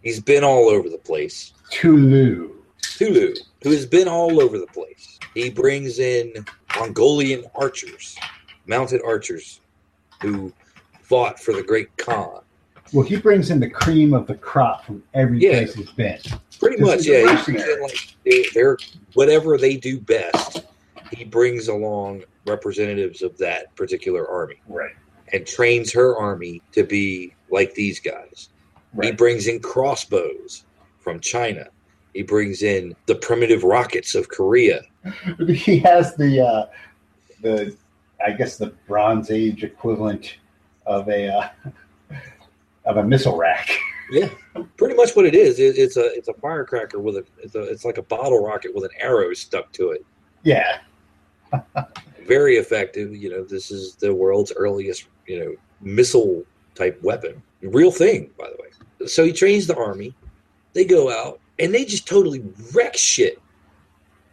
[0.01, 1.53] He's been all over the place.
[1.69, 2.55] Tulu.
[2.81, 5.19] Tulu, who has been all over the place.
[5.35, 6.33] He brings in
[6.75, 8.17] Mongolian archers,
[8.65, 9.60] mounted archers,
[10.21, 10.51] who
[11.01, 12.41] fought for the Great Khan.
[12.93, 15.51] Well, he brings in the cream of the crop from every Yeah.
[15.59, 16.19] place he's been.
[16.59, 17.19] Pretty much, yeah.
[17.19, 17.63] He mercenary.
[17.63, 18.77] brings like they- they're
[19.13, 20.65] whatever they do best.
[21.11, 24.91] He brings along representatives of that particular army Right.
[25.33, 28.49] and trains her army to be like these guys.
[29.01, 30.65] He brings in crossbows
[30.99, 31.67] from China.
[32.13, 34.81] He brings in the primitive rockets of Korea.
[35.47, 36.65] He has the uh,
[37.41, 37.75] the
[38.25, 40.37] I guess the Bronze Age equivalent
[40.85, 41.49] of a uh,
[42.85, 43.69] of a missile rack.
[44.13, 44.27] Yeah,
[44.75, 45.57] pretty much what it is.
[45.57, 48.75] It, it's a it's a firecracker with a it's, a it's like a bottle rocket
[48.75, 50.05] with an arrow stuck to it.
[50.43, 50.79] Yeah.
[52.27, 53.15] Very effective.
[53.15, 56.43] You know, this is the world's earliest you know missile
[56.75, 57.41] type weapon.
[57.61, 59.07] Real thing, by the way.
[59.07, 60.13] So he trains the army.
[60.73, 63.41] They go out and they just totally wreck shit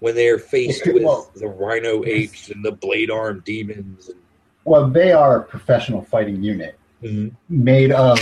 [0.00, 4.08] when they're faced with Well- the rhino apes and the blade arm demons.
[4.08, 4.18] And,
[4.64, 7.34] Well, they are a professional fighting unit mm-hmm.
[7.48, 8.18] made of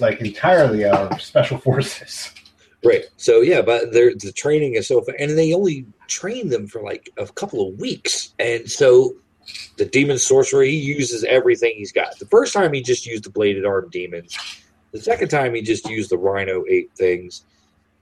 [0.00, 2.32] like entirely of special forces.
[2.84, 3.04] Right.
[3.16, 7.10] So yeah, but their the training is so and they only train them for like
[7.16, 9.16] a couple of weeks, and so
[9.76, 12.18] the demon sorcerer he uses everything he's got.
[12.18, 14.36] The first time he just used the bladed arm demons.
[14.92, 17.44] The second time he just used the rhino ape things,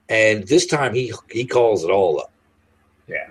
[0.07, 2.31] and this time he he calls it all up.
[3.07, 3.29] Yeah.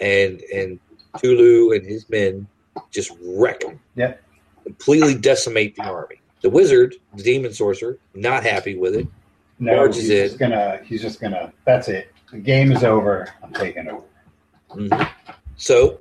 [0.00, 0.78] And and
[1.18, 2.46] Tulu and his men
[2.90, 3.80] just wreck them.
[3.96, 4.22] Yep.
[4.64, 6.20] Completely decimate the army.
[6.42, 9.08] The wizard, the demon sorcerer, not happy with it.
[9.58, 12.12] No, he's just gonna he's just gonna that's it.
[12.30, 13.28] The game is over.
[13.42, 14.04] I'm taking over.
[14.70, 15.10] Mhm.
[15.56, 16.00] So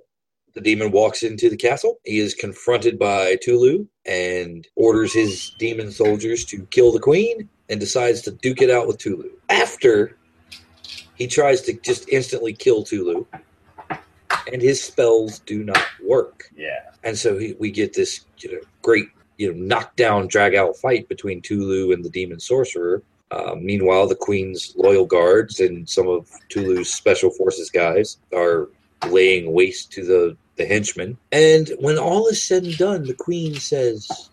[0.53, 1.99] the demon walks into the castle.
[2.03, 7.79] He is confronted by Tulu and orders his demon soldiers to kill the queen and
[7.79, 9.29] decides to duke it out with Tulu.
[9.49, 10.17] After
[11.17, 13.25] he tries to just instantly kill Tulu,
[14.51, 16.49] and his spells do not work.
[16.55, 16.79] Yeah.
[17.03, 21.07] And so he, we get this you know, great you know knockdown, drag out fight
[21.09, 23.01] between Tulu and the demon sorcerer.
[23.29, 28.69] Uh, meanwhile, the queen's loyal guards and some of Tulu's special forces guys are
[29.07, 31.17] laying waste to the the henchmen.
[31.31, 34.29] And when all is said and done, the queen says,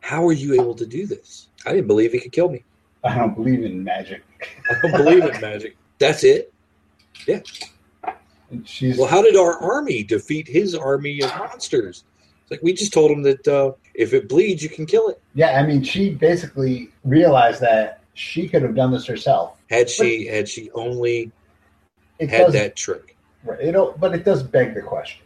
[0.00, 1.48] "How are you able to do this?
[1.66, 2.64] I didn't believe he could kill me.
[3.04, 4.22] I don't believe in magic.
[4.70, 5.76] I don't believe in magic.
[5.98, 6.52] That's it.
[7.26, 7.40] Yeah.
[8.64, 12.04] She's Well, how did our army defeat his army of monsters?
[12.42, 15.20] It's like we just told him that uh, if it bleeds, you can kill it.
[15.34, 19.58] yeah, I mean she basically realized that she could have done this herself.
[19.68, 21.30] Had she had she only
[22.20, 23.16] had that trick.
[23.44, 23.60] Right.
[23.60, 25.22] It, but it does beg the question: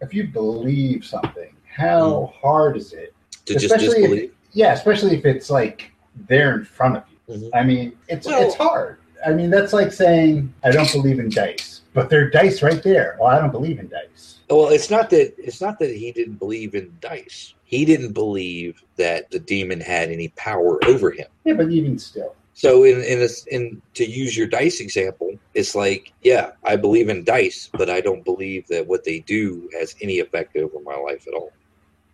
[0.00, 3.12] if you believe something, how hard is it?
[3.44, 5.92] to just Especially if- Yeah, especially if it's like
[6.28, 7.36] there in front of you.
[7.36, 7.50] Mhm.
[7.52, 8.96] I mean, it's Well- it's hard.
[9.26, 12.82] I mean, that's like saying I don't believe in dice, but there are dice right
[12.82, 13.16] there.
[13.18, 14.40] Well, I don't believe in dice.
[14.50, 17.54] Well, it's not that it's not that he didn't believe in dice.
[17.64, 21.26] He didn't believe that the demon had any power over him.
[21.44, 25.74] Yeah, but even still, So, in in, this, in to use your dice example, it's
[25.74, 29.96] like, yeah, I believe in dice, but I don't believe that what they do has
[30.02, 31.52] any effect over my life at all.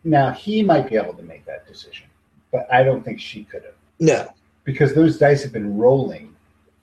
[0.05, 2.07] now he might be able to make that decision,
[2.53, 4.33] but I don't think she could have No,
[4.65, 6.30] because those dice have been rolling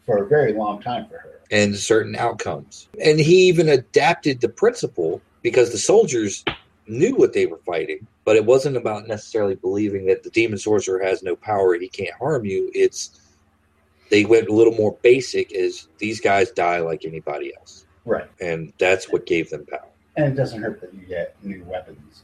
[0.08, 1.34] for a very long time for her.
[1.52, 2.88] and certain outcomes.
[3.02, 6.44] And he even adapted the principle because the soldiers
[6.88, 11.02] knew what they were fighting, but it wasn't about necessarily believing that the demon sorcerer
[11.04, 12.72] has no power, he can't harm you.
[12.74, 13.22] It's
[14.10, 17.86] they went a little more basic as these guys die like anybody else.
[18.06, 18.30] Right.
[18.42, 19.88] And that's what gave them power.
[20.16, 22.24] And it doesn't hurt that you get new weapons,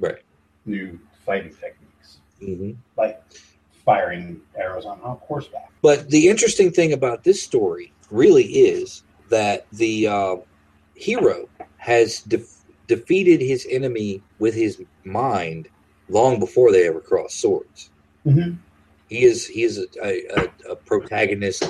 [0.00, 0.18] Right.
[0.66, 3.20] new fighting techniques, hmm like
[3.88, 5.72] firing arrows on horseback.
[5.80, 10.36] But the interesting thing about this story really is that the uh,
[10.94, 15.68] hero has def- defeated his enemy with his mind
[16.10, 17.90] long before they ever cross swords.
[18.26, 18.56] Mm-hmm.
[19.08, 21.64] He is he is a, a, a protagonist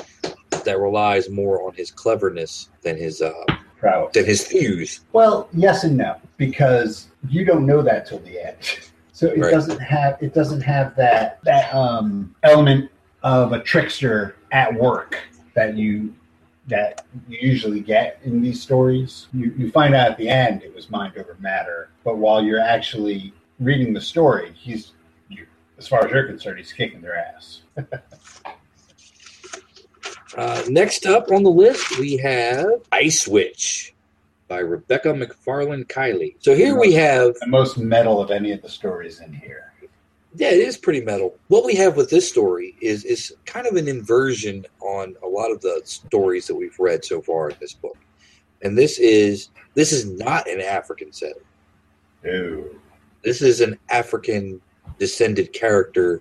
[0.64, 3.32] that relies more on his cleverness than his uh,
[3.78, 4.12] Prowess.
[4.14, 5.02] than his thews.
[5.12, 8.56] Well, yes and no, because you don't know that till the end.
[9.18, 9.50] So it Right.
[9.50, 12.88] doesn't have it doesn't have that that um, element
[13.24, 15.18] of a trickster at work
[15.54, 16.14] that you
[16.68, 19.26] that you usually get in these stories.
[19.32, 22.60] You, you find out at the end it was mind over matter, but while you're
[22.60, 24.92] actually reading the story, he's
[25.28, 25.48] you,
[25.78, 27.62] as far as you're concerned, he's kicking their ass.
[30.36, 33.94] Uh, next up on the list, we have Ice Witch
[34.48, 36.18] by Rebecca McFarland Kyle.
[36.40, 39.72] So here we have The most metal of any of the stories in here.
[40.34, 41.36] Yeah, it is pretty metal.
[41.48, 45.50] What we have with this story is is kind of an inversion on a lot
[45.50, 47.96] of the stories that we've read so far in this book.
[48.62, 51.42] And this is this is not an African setting.
[52.26, 52.78] Ooh.
[53.22, 54.60] This is an African
[54.98, 56.20] descended character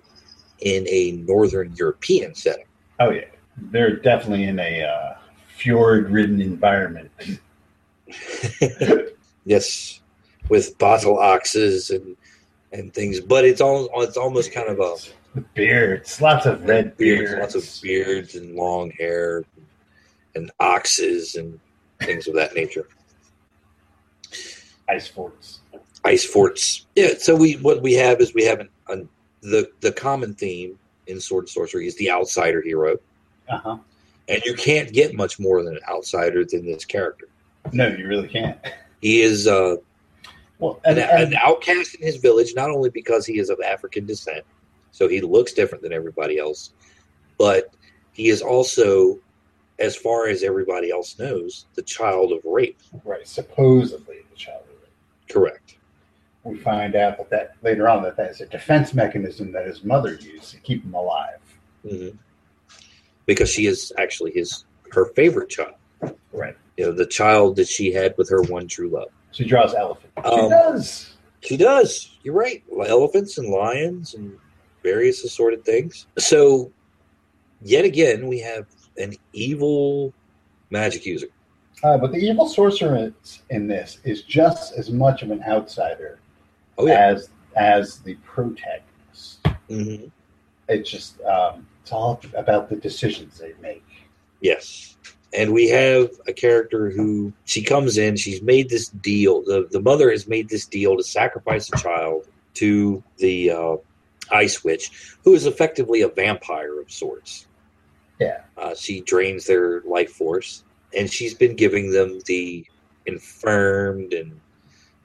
[0.60, 2.66] in a northern European setting.
[3.00, 3.26] Oh yeah,
[3.56, 5.18] they're definitely in a uh,
[5.56, 7.10] fjord-ridden environment.
[9.44, 10.00] yes,
[10.48, 12.16] with bottle oxes and
[12.72, 14.96] and things, but it's all it's almost kind of a
[15.34, 19.44] The beards, lots of red beards, lots of beards and long hair
[20.34, 21.58] and oxes and
[22.00, 22.86] things of that nature.
[24.88, 25.60] ice forts.
[26.04, 26.86] ice forts.
[26.96, 27.14] Yeah.
[27.18, 29.08] So we what we have is we have an, an
[29.42, 32.98] the the common theme in sword and sorcery is the outsider hero,
[33.48, 33.78] Uh huh.
[34.28, 37.26] and you can't get much more than an outsider than this character.
[37.72, 38.58] No, you really can't.
[39.00, 39.76] He is uh,
[40.58, 43.60] Well, an, and, and an outcast in his village, not only because he is of
[43.60, 44.44] African descent,
[44.90, 46.72] so he looks different than everybody else,
[47.36, 47.74] but
[48.12, 49.18] he is also,
[49.78, 52.80] as far as everybody else knows, the child of rape.
[53.04, 54.62] right, supposedly the child.
[54.62, 54.92] of rape.
[55.28, 55.76] Correct.
[56.44, 59.84] We find out that, that later on that that is a defense mechanism that his
[59.84, 61.38] mother used to keep him alive.
[61.86, 62.08] hmm
[63.26, 65.74] Because she is actually his her favorite child.
[66.32, 66.56] Right.
[66.78, 70.12] You know the child that she had with her one true love She draws elephants.
[70.24, 71.16] she Um, does.
[71.42, 74.38] she does you're right elephants and lions and
[74.82, 76.70] various assorted things so
[77.62, 78.66] yet again we have
[78.96, 80.14] an evil
[80.70, 81.26] magic user
[81.82, 86.20] Uh, but the evil sorceress in this is just as much of an outsider
[86.78, 89.40] oh yeah as as the protagonist.
[89.68, 90.04] hmm
[90.68, 93.84] It's just um, it's all about the decisions they make.
[94.40, 94.96] yes
[95.34, 99.80] and we have a character who she comes in she's made this deal the, the
[99.80, 103.76] mother has made this deal to sacrifice a child to the uh,
[104.32, 107.46] ice witch who is effectively a vampire of sorts
[108.18, 108.40] Yeah.
[108.56, 110.64] Uh, she drains their life force,
[110.96, 112.66] and she's been giving them the
[113.06, 114.40] infirmed and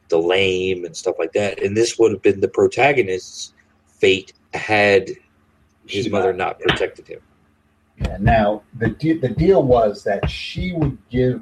[0.10, 1.62] the lame and stuff like that.
[1.62, 3.54] And this would have been the protagonist's
[3.88, 5.12] fate had
[5.88, 7.20] his mother not protected him.
[8.06, 8.18] Yeah.
[8.20, 11.42] Now the de- the deal was that she would give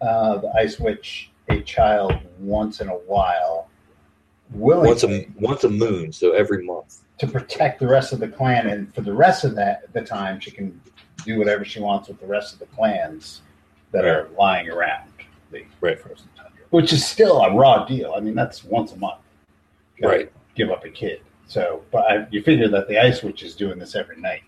[0.00, 3.68] uh, the Ice Witch a child once in a while,
[4.50, 6.98] willingly Once a once a moon, so every month.
[7.18, 10.38] to protect the rest of the clan, and for the rest of that the time
[10.40, 10.80] she can
[11.24, 13.42] do whatever she wants with the rest of the clans
[13.92, 14.10] that Right.
[14.10, 15.10] are lying around
[15.50, 15.98] the Right.
[15.98, 18.12] frozen tundra, which is still a raw deal.
[18.16, 19.20] I mean, that's once a month.
[20.00, 20.30] Right.
[20.54, 21.22] Give up a kid.
[21.46, 24.42] So, but I, you figure that the Ice Witch is doing this every night.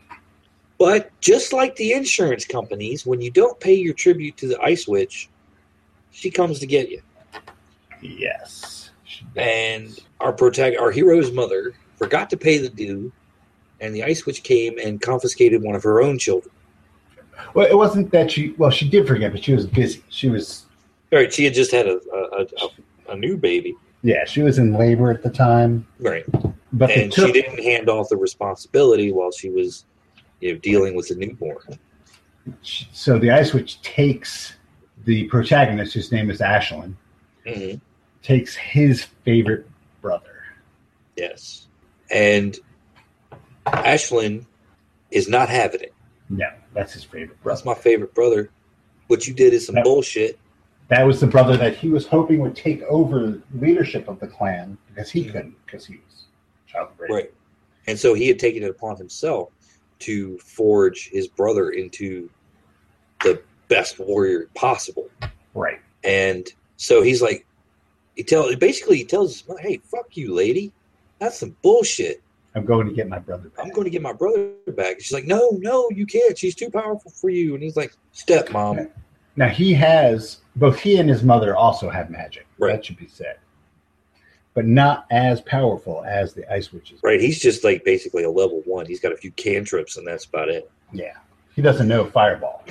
[0.81, 4.89] But just like the insurance companies, when you don't pay your tribute to the ice
[4.89, 5.29] witch,
[6.11, 7.03] she comes to get you.
[8.01, 8.91] Yes.
[9.37, 13.13] And our protag- our hero's mother forgot to pay the due,
[13.83, 16.53] and the ice witch came and confiscated one of her own children.
[17.53, 18.55] Well, it wasn't that she.
[18.57, 20.03] Well, she did forget, but she was busy.
[20.09, 20.65] She was.
[21.13, 24.73] Right, she had just had a a, a, a new baby, Yeah, she was in
[24.73, 25.87] labor at the time.
[25.99, 26.25] right?
[26.73, 27.27] But And took.
[27.27, 29.85] she didn't hand off the responsibility while she was,
[30.41, 31.79] you know, dealing with the newborn.
[32.63, 34.55] So the Ice Witch takes
[35.05, 36.95] the protagonist, whose name is Ashlyn,
[37.47, 37.75] hmm
[38.23, 39.67] takes his favorite
[40.03, 40.45] brother.
[41.17, 41.69] Yes,
[42.11, 42.59] and
[43.67, 44.45] Ashlyn
[45.11, 45.95] is not having it.
[46.29, 48.51] No, that's his favorite That's my favorite brother.
[49.07, 49.85] What you did is some Yep.
[49.85, 50.39] bullshit.
[50.89, 54.77] That was the brother that he was hoping would take over leadership of the clan
[54.89, 56.25] because he couldn't because he was
[56.67, 57.11] child rape.
[57.11, 57.35] Right.
[57.87, 59.51] And so he had taken it upon himself
[60.01, 62.29] to forge his brother into
[63.23, 65.09] the best warrior possible.
[65.55, 65.81] Right.
[66.05, 66.47] And
[66.77, 67.47] So he's like,
[68.17, 70.73] he tell basically he tells his mother, "Hey, fuck you, lady.
[71.19, 72.23] That's some bullshit.
[72.55, 73.65] I'm going to get my brother back.
[73.65, 76.37] I'm going to get my brother back." And she's like, "No, no, you can't.
[76.37, 78.89] She's too powerful for you." And he's like, "Step, mom."
[79.37, 82.47] Now he has both he and his mother also have magic.
[82.59, 82.73] Right.
[82.73, 83.37] That should be said.
[84.55, 87.01] But not as powerful as the ice witches.
[87.03, 87.21] Right?
[87.21, 88.85] He's just like basically a level one.
[88.87, 90.71] He's got a few cantrips, and that's about it.
[90.93, 91.15] Yeah.
[91.55, 92.65] He doesn't know fireball.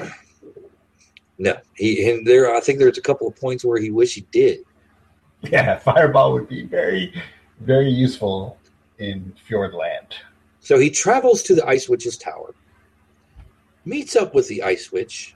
[1.38, 2.54] No, he and there.
[2.54, 4.60] I think there's a couple of points where he wish he did.
[5.42, 7.14] Yeah, fireball would be very,
[7.62, 8.58] very useful
[8.98, 10.14] in Fjordland.
[10.60, 12.54] So he travels to the Ice Witch's tower,
[13.86, 15.36] meets up with the Ice Witch,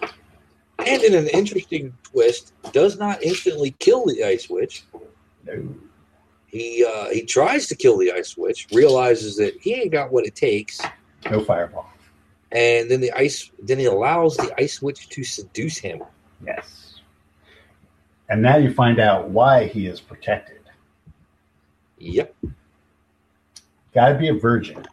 [0.00, 4.84] and in an interesting twist, does not instantly kill the Ice Witch.
[5.46, 5.74] No.
[6.46, 10.26] He uh, he tries to kill the Ice Witch, realizes that he ain't got what
[10.26, 10.80] it takes,
[11.30, 11.88] No fireball.
[12.52, 16.02] and then the ice then he allows the Ice Witch to seduce him.
[16.46, 17.00] Yes.
[18.28, 20.60] And now you find out why he is protected.
[21.98, 22.34] Yep.
[23.94, 24.84] Got to be a virgin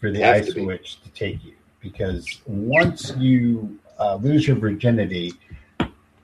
[0.00, 0.64] for the Have to ice be.
[0.64, 5.32] witch to take you, because once you uh, lose your virginity,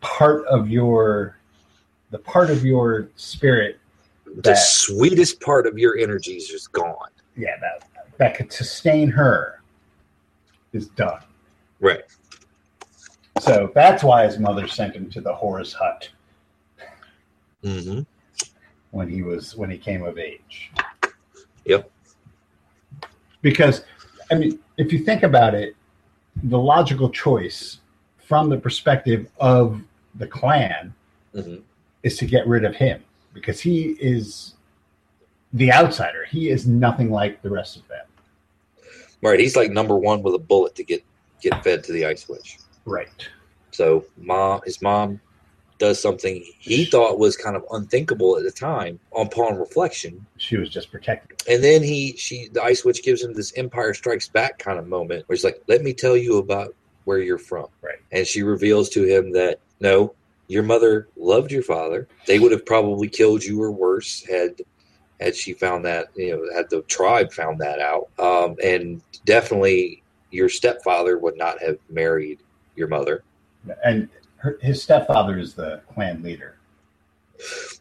[0.01, 1.38] part of your
[2.11, 3.78] the part of your spirit
[4.42, 7.11] The sweetest part of your energy is just gone.
[7.36, 7.88] yeah that
[8.18, 9.62] that could sustain her
[10.72, 11.22] is done.
[11.80, 12.02] Right.
[13.40, 16.09] So that's why his mother sent him to the Horus hut
[17.62, 18.00] hmm
[18.90, 20.72] when he was when he came of age.
[21.64, 21.90] Yep.
[23.42, 23.84] Because
[24.30, 25.76] I mean, if you think about it,
[26.44, 27.78] the logical choice
[28.18, 29.80] from the perspective of
[30.16, 30.92] the clan
[31.34, 31.56] hmm
[32.03, 33.03] is to get rid of him
[33.34, 34.55] because he is
[35.53, 36.24] the outsider.
[36.30, 38.05] He is nothing like the rest of them.
[39.22, 39.40] Right.
[39.40, 41.05] He's like number one with a bullet to get
[41.40, 42.59] get fed to the Ice Witch.
[42.84, 43.28] Right.
[43.70, 45.20] So mom, his mom
[45.78, 50.26] does something he thought was kind of unthinkable at the time upon reflection.
[50.36, 51.42] She was just protected.
[51.49, 54.88] And then he, she, the Ice Witch gives him this Empire Strikes Back kind of
[54.88, 56.74] moment where he's like, let me tell you about
[57.05, 57.66] where you're from.
[57.80, 57.99] Right.
[58.11, 60.14] And she reveals to him that, no,
[60.49, 62.09] your mother loved your father.
[62.26, 64.61] They would have probably killed you or worse had
[65.20, 68.09] had she found that, you know, had the tribe found that out.
[68.18, 72.40] Um, and definitely your stepfather would not have married
[72.76, 73.24] your mother.
[73.84, 76.57] And her, his stepfather is the clan leader.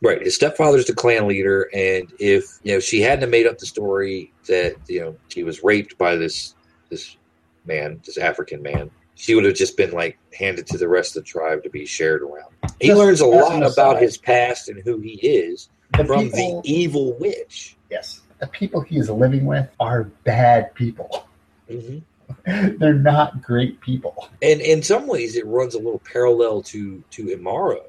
[0.01, 0.21] Right.
[0.21, 3.65] His stepfather's the clan leader, and if you know she hadn't have made up the
[3.65, 6.53] story that you know he was raped by this
[6.89, 7.17] this
[7.65, 11.23] man, this African man, she would have just been like handed to the rest of
[11.23, 12.51] the tribe to be shared around.
[12.79, 16.61] He Just learns a lot about his past and who he is The from people,
[16.61, 17.75] the evil witch.
[17.89, 21.27] yes, the people he is living with are bad people.
[21.69, 21.97] hmm
[22.45, 24.29] They're not great people.
[24.41, 27.79] And in some ways, it runs a little parallel to to Imaro.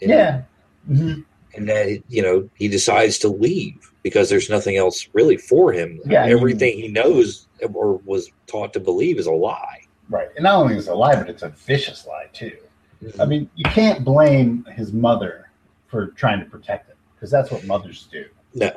[0.00, 0.42] Yeah.
[0.90, 1.24] Mhm.
[1.54, 6.00] and that you know he decides to leave because there's nothing else really for him.
[6.04, 9.79] Yeah, I mean- everything he knows or was taught to believe is a lie.
[10.10, 10.28] Right.
[10.36, 12.56] And not only is it a lie, but it's a vicious lie too.
[13.00, 13.28] I mm-hmm.
[13.30, 15.48] mean, you can't blame his mother
[15.86, 18.26] for trying to protect him because that's what mothers do.
[18.54, 18.72] no,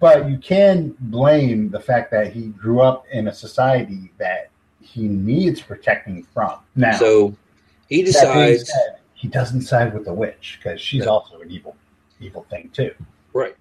[0.00, 5.08] But you can blame the fact that he grew up in a society that he
[5.08, 6.58] needs protecting from.
[6.76, 7.36] Now, so
[7.88, 11.12] he decides said, he doesn't side with the witch because she's No.
[11.12, 11.76] also an evil,
[12.20, 12.94] evil thing too.
[13.32, 13.56] right.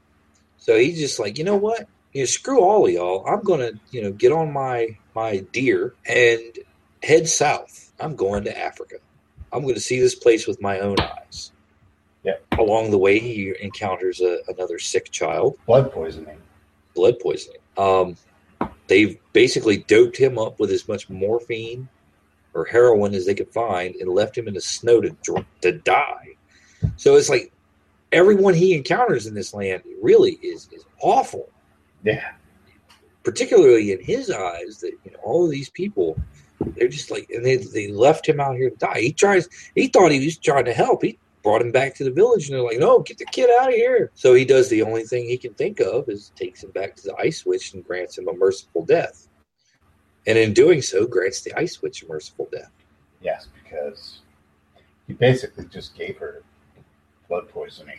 [0.60, 1.88] So he's just like, you know what?
[2.14, 3.26] You know, screw all of y'all.
[3.26, 6.42] I'm gonna, you know, get on my my deer and
[7.04, 7.92] head south.
[8.00, 8.96] I'm going to Africa.
[9.52, 11.52] I'm going to see this place with my own eyes.
[12.24, 12.34] Yeah.
[12.58, 15.58] Along the way, he encounters a, another sick child.
[15.66, 16.38] Blood poisoning.
[16.94, 17.60] blood poisoning.
[17.78, 18.16] Um,
[18.88, 21.88] they've basically doped him up with as much morphine
[22.54, 25.16] or heroin as they could find and left him in the snow to
[25.62, 26.36] to die.
[26.98, 27.52] So it's like
[28.12, 31.48] everyone he encounters in this land really is is awful,
[32.04, 32.32] Yeah.
[33.24, 34.80] particularly in his eyes.
[34.82, 36.20] That you know all of these people,
[36.60, 39.02] they're just like, and they they left him out here to die.
[39.02, 39.48] He tries.
[39.76, 41.04] He thought he was trying to help.
[41.04, 43.70] He brought him back to the village, and they're like, "No, get the kid out
[43.70, 46.72] of here." So he does the only thing he can think of is takes him
[46.72, 49.28] back to the Ice Witch and grants him a merciful death.
[50.26, 52.72] And in doing so, grants the Ice Witch a merciful death.
[53.22, 54.20] Yes, because
[55.08, 56.44] he basically just gave her
[57.30, 57.98] blood poisoning.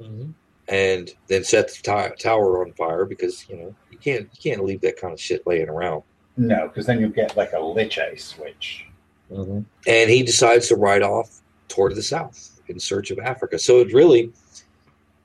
[0.00, 0.30] Mm-hmm.
[0.68, 4.64] And then set the ti- tower on fire because you know you can't you can't
[4.64, 6.02] leave that kind of shit laying around.
[6.38, 8.86] No, because then you get like a lich ice switch.
[9.30, 9.60] Mm-hmm.
[9.86, 13.58] And he decides to ride off toward the south in search of Africa.
[13.58, 14.32] So it really,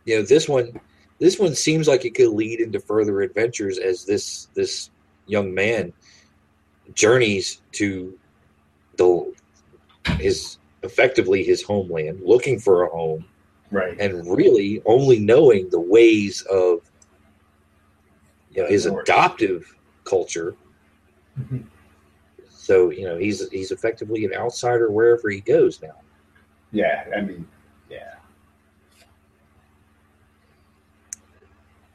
[0.06, 0.80] you know, this one,
[1.20, 4.90] this one seems like it could lead into further adventures as this this
[5.28, 5.94] young man
[6.96, 8.18] journeys to
[8.98, 9.34] the
[10.18, 13.24] his effectively his homeland, looking for a home,
[13.72, 13.96] Right.
[14.00, 16.82] and really only knowing the ways of
[18.52, 19.04] you know, his North.
[19.04, 20.56] adoptive culture.
[21.40, 21.64] Mhm.
[22.50, 25.96] So you know he's he's effectively an outsider wherever he goes now.
[26.72, 27.06] Yeah.
[27.16, 27.48] I mean,
[27.90, 28.16] yeah.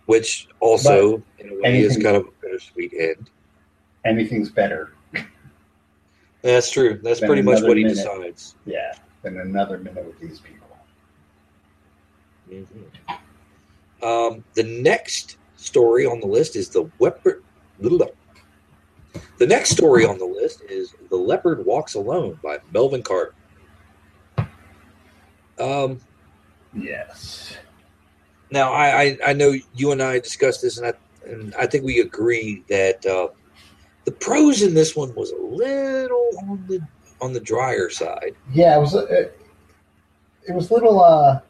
[0.07, 3.31] Which also, in a way, is anything- kind of a bittersweet end.
[4.05, 4.93] Anything's better.
[6.43, 6.99] That's true.
[7.03, 7.97] That's pretty much another what he minute.
[7.97, 8.55] decides.
[8.65, 8.95] Yeah.
[9.23, 10.69] Than another minute with these people.
[12.49, 12.67] Mhm.
[14.03, 17.43] Um, the next story on the list is the leopard.
[19.39, 23.35] The next story on the list is "The Leopard Walks Alone" by Melvin Carter.
[25.59, 26.01] Um,
[26.75, 27.57] Yes.
[28.51, 30.93] now, I, I I know you and I discussed this, and I
[31.27, 33.29] and I think we agree that uh,
[34.05, 36.81] the prose in this one was a little on the
[37.21, 38.35] on the drier side.
[38.53, 38.95] Yeah, it was.
[38.95, 39.31] uh,
[40.49, 41.03] It was little.
[41.03, 41.41] uh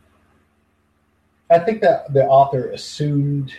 [1.51, 3.53] I think that the author assumed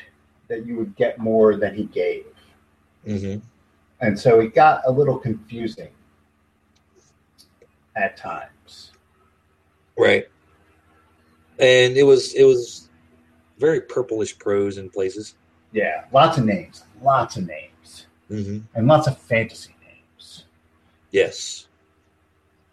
[0.47, 2.25] that you would get more than he gave,
[3.05, 3.39] Mm-hmm.
[4.01, 5.89] And so it got a little confusing
[7.95, 8.91] at times.
[9.97, 10.27] Right.
[11.59, 12.89] And it was it was
[13.57, 15.35] very purplish prose in places.
[15.73, 18.59] Yeah, lots of names, lots of names, Mm-hmm.
[18.75, 20.45] and lots of fantasy names.
[21.11, 21.67] Yes.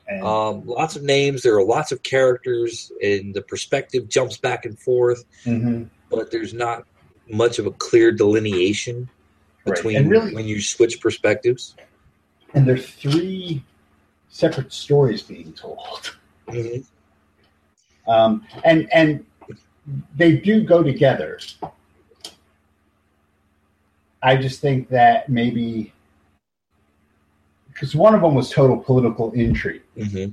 [0.09, 1.43] And Um, lots of names.
[1.43, 6.55] There are lots of characters, and the perspective jumps back and forth, Mhm, but there's
[6.55, 6.87] not
[7.29, 9.09] much of a clear delineation.
[9.67, 11.75] Between and really, when you switch perspectives.
[12.55, 13.63] and there's three
[14.29, 16.17] separate stories being told.
[16.49, 18.11] Mm-hmm.
[18.11, 19.25] um, and and
[20.17, 21.39] they do go together.
[24.23, 25.93] I just think that maybe
[27.73, 30.33] because one of them was total political intrigue, Mm-hmm.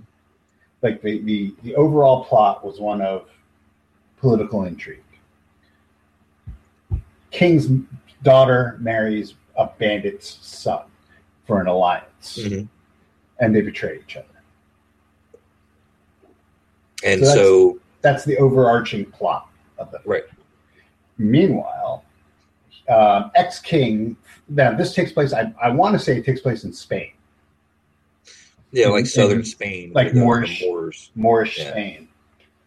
[0.81, 3.27] like the, the the overall plot was one of
[4.19, 4.99] political intrigue.
[7.31, 7.67] King's
[8.23, 10.83] daughter marries a bandit's son
[11.45, 12.65] for an alliance, Mm-hmm.
[13.39, 14.27] and they betray each other.
[17.03, 20.23] And So that's- so, That's the overarching plot of the Right.
[21.17, 22.03] Meanwhile,
[22.89, 24.17] um, ex king.
[24.49, 25.31] Now this takes place.
[25.33, 27.11] I, I want to say it takes place in Spain,
[28.71, 30.61] yeah, like in- southern in- Spain, like Moorish.
[30.63, 31.11] Moors.
[31.15, 31.69] Moorish Yeah.
[31.71, 32.07] Spain,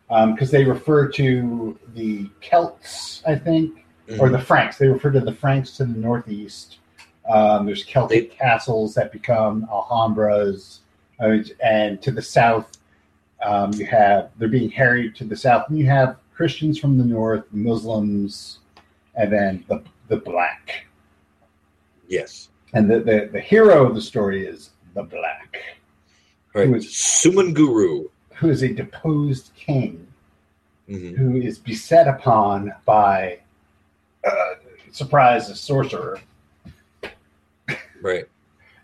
[0.08, 3.84] because they refer to the Celts, I think,
[4.18, 4.32] or Mhm.
[4.32, 4.78] the Franks.
[4.78, 6.78] They refer to the Franks to the northeast.
[7.28, 10.78] Um, there's Celtic castles that become Alhambras,
[11.20, 12.78] uh, and to the south,
[13.44, 15.68] um, you have they're being harried to the south.
[15.68, 18.60] And you have Christians from the north, Muslims,
[19.14, 20.86] and then the the black.
[22.08, 25.58] yes, And the, the, the hero of the story is the black,
[26.54, 26.68] right.
[26.68, 28.06] Who is- Suman Guru.
[28.36, 30.06] who is a deposed king
[30.86, 33.40] hmm who is beset upon by
[34.26, 34.54] uh,
[34.92, 36.20] surprise a sorcerer.
[38.02, 38.24] Right.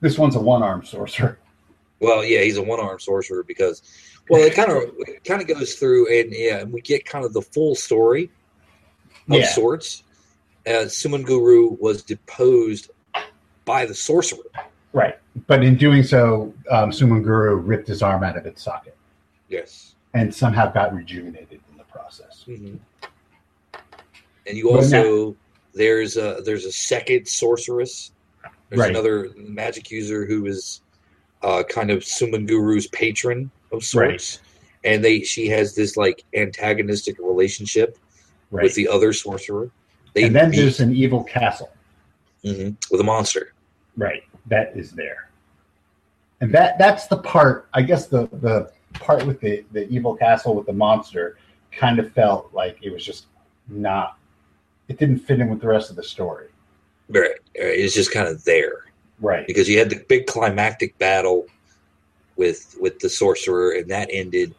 [0.00, 1.38] This one's a one-armed sorcerer.
[2.00, 3.82] Well, yeah, he's a one-armed sorcerer because,
[4.28, 4.90] well, it kind of
[5.24, 8.30] kind of goes through, and yeah, and we get kind of the full story
[9.28, 9.46] of Yeah.
[9.46, 10.02] sorts.
[10.66, 12.90] Uh, Suman Guru was deposed
[13.64, 14.44] by the sorcerer.
[14.92, 15.18] Right.
[15.46, 18.96] But in doing so, um, Sumanguru ripped his arm out of its socket
[19.48, 19.94] Yes.
[20.14, 22.42] and somehow got rejuvenated in the process.
[22.44, 22.76] hmm
[24.46, 25.36] And you also
[25.74, 28.12] there's a there's a second sorceress.
[28.68, 28.90] There's Right.
[28.90, 30.80] another magic user who is
[31.42, 34.40] uh, kind of Suman Guru's patron of sorts,
[34.84, 37.98] and they she has this like antagonistic relationship
[38.50, 38.64] Right.
[38.64, 39.70] with the other sorcerer.
[40.14, 41.70] They and then meet there's an evil castle.
[42.44, 43.52] mhm, with a monster.
[43.96, 44.22] Right.
[44.46, 45.30] That is there.
[46.40, 50.54] And that that's the part, I guess the the part with the, the evil castle
[50.54, 51.38] with the monster
[51.70, 53.26] kind of felt like it was just
[53.68, 54.18] not
[54.92, 56.48] it didn't fit in with the rest of the story.
[57.08, 58.84] Right, it's just kind of there
[59.20, 59.46] Right.
[59.46, 61.46] because you had the big climactic battle
[62.36, 64.54] with with the sorcerer, and that ended,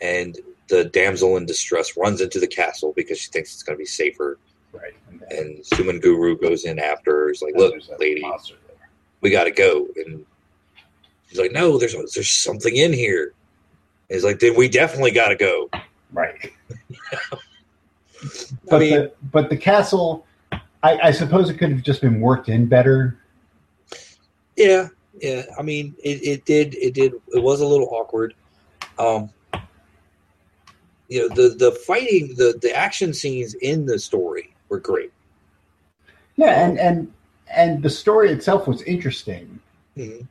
[0.00, 3.82] and the damsel in distress runs into the castle because she thinks it's going to
[3.82, 4.38] be safer
[4.72, 4.94] Right.
[5.10, 7.28] And then, and Suman Guru goes in after her.
[7.28, 8.22] He's like, "Look, lady,
[9.20, 10.24] we got to go." And
[11.28, 13.32] she's like, "No, there's there's something in here."
[14.08, 15.68] And he's like, "Then we definitely got to go."
[16.12, 16.52] Right.
[18.22, 18.26] I
[18.68, 20.26] But mean, the but the castle
[20.82, 23.18] I, I suppose it could have just been worked in better.
[24.56, 24.88] yeah,
[25.20, 25.42] yeah.
[25.58, 28.34] I mean, it, it did it did it was a little awkward.
[28.98, 29.30] Um,
[31.08, 35.12] you know, the the fighting, the the action scenes in the story were great.
[36.36, 37.12] Yeah, and and
[37.52, 39.58] and the story itself was interesting.
[39.96, 40.26] Mhm.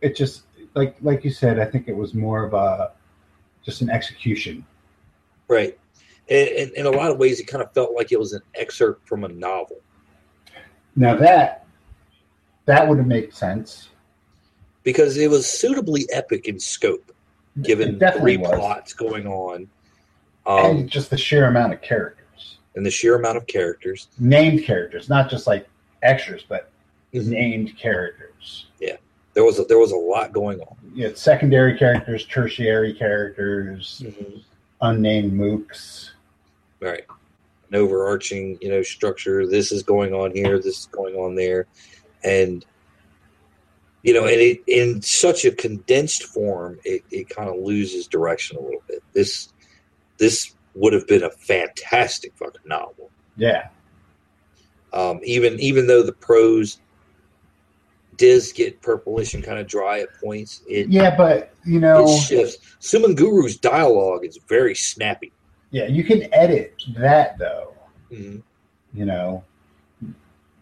[0.00, 0.42] It just
[0.74, 2.92] like like you said, I think it was more of a
[3.64, 4.64] just an execution.
[5.48, 5.78] Right.
[6.30, 8.42] And, and in a lot of ways, it kind of felt like it was an
[8.54, 9.76] excerpt from a novel.
[10.96, 11.64] Now that
[12.66, 13.88] that would have made sense.
[14.82, 17.12] because it was suitably epic in scope,
[17.62, 18.50] given three was.
[18.50, 19.68] plots going on,
[20.46, 24.08] and um, just the sheer amount of characters, and the sheer amount of characters.
[24.18, 25.68] named characters, not just like
[26.02, 26.70] extras, but
[27.14, 27.26] Mhm.
[27.28, 28.66] named characters.
[28.80, 28.96] Yeah,
[29.34, 30.76] there was a, there was a lot going on.
[30.98, 34.02] Had secondary characters, tertiary characters,
[34.82, 36.10] unnamed mooks.
[36.80, 37.02] Right,
[37.70, 39.46] an overarching you know structure.
[39.46, 40.58] This is going on here.
[40.58, 41.66] This is going on there,
[42.22, 42.64] and
[44.02, 48.56] you know, and it in such a condensed form, it, it kind of loses direction
[48.56, 49.02] a little bit.
[49.12, 49.52] This
[50.18, 53.10] this would have been a fantastic fucking novel.
[53.36, 53.68] Yeah,
[54.92, 56.80] Um, even even though the prose
[58.16, 62.18] does get purplish and kind of dry at points, it, yeah, but you know, it
[62.20, 62.56] shifts.
[62.80, 65.32] Suman Guru's dialogue is very snappy.
[65.70, 67.74] Yeah, you can edit that though.
[68.10, 68.42] Mhm.
[68.94, 69.44] You know,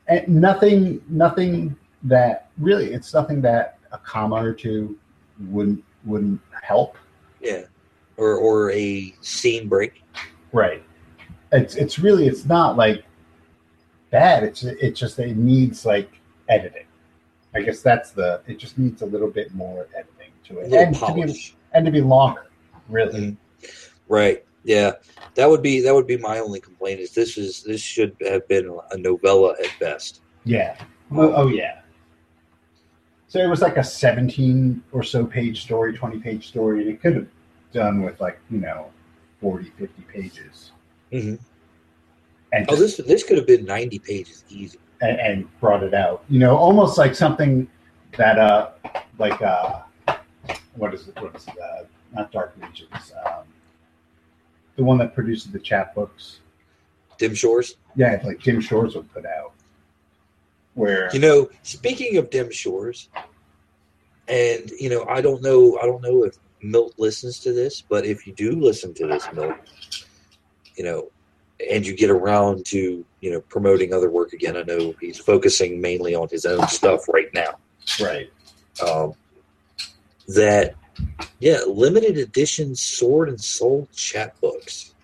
[0.09, 4.99] and nothing, nothing that really, it's nothing that a comma or two
[5.49, 6.97] wouldn't wouldn't help.
[7.41, 7.63] Yeah,
[8.17, 10.03] or or a scene break.
[10.53, 10.83] Right.
[11.53, 13.05] It's it's really it's not like
[14.11, 14.43] bad.
[14.43, 16.87] It's it's just it needs like editing.
[17.55, 20.73] I guess that's the it just needs a little bit more editing to it.
[20.73, 22.47] And to, be, and to be longer,
[22.89, 23.21] really.
[23.21, 23.37] Mhm.
[24.09, 24.45] Right.
[24.67, 24.93] Yeah.
[25.37, 26.99] That would be that would be my only complaint.
[27.01, 30.23] Is this is this should have been a novella at best.
[30.45, 30.77] Yeah.
[31.13, 31.81] Oh, oh yeah.
[33.29, 37.01] So it was like a 17 or so page story, 20 page story, and it
[37.01, 37.27] could have
[37.73, 38.91] done with like, you know,
[39.41, 40.73] 40, 50 pages.
[41.13, 41.39] Mhm.
[42.53, 44.79] And, Oh, just- this this could have been ninety pages easy.
[45.01, 46.25] and, and brought it out.
[46.29, 47.69] You know, almost like something
[48.17, 48.71] that, uh,
[49.19, 49.83] like, uh,
[50.77, 51.21] what is it?
[51.21, 51.55] What is it?
[51.59, 53.13] Uh, not Dark Regions.
[53.27, 53.45] Um,
[54.77, 56.37] the one that produces the chapbooks.
[57.19, 57.77] Dim Shores.
[57.95, 59.53] Yeah, like Dim Shores would put out.
[60.75, 63.09] Where You know, speaking of Dim Shores,
[64.29, 68.05] and you know, I don't know, I don't know if Milt listens to this, but
[68.05, 69.57] if you do listen to this, Milt,
[70.77, 71.11] you know,
[71.71, 75.81] and you get around to you know promoting other work again, I know he's focusing
[75.81, 77.55] mainly on his own stuff right now.
[78.01, 78.31] right,
[78.87, 79.15] Um,
[80.29, 80.75] that,
[81.41, 84.95] yeah, limited edition Sword and Soul chapbooks.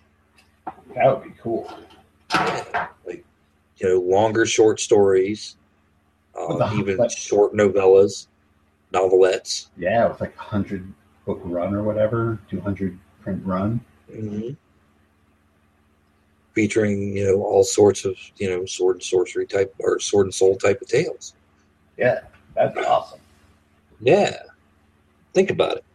[0.95, 1.71] that would be cool.
[2.33, 3.23] Yeah, like
[3.77, 5.55] you know, longer short stories,
[6.35, 8.27] With uh, the- even like- short novellas,
[8.93, 9.67] novelettes.
[9.77, 10.91] Yeah, with like a hundred
[11.25, 13.79] book run or whatever, two hundred print run.
[14.11, 14.49] hmm
[16.53, 20.33] Featuring you know all sorts of you know sword and sorcery type or sword and
[20.33, 21.33] soul type of tales.
[21.97, 22.19] Yeah,
[22.55, 23.19] that'd be awesome.
[24.01, 24.37] Yeah,
[25.33, 25.85] think about it.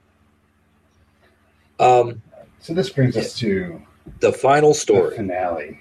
[1.82, 2.22] Um,
[2.60, 3.80] So this brings us to
[4.20, 5.80] the final the story, finale.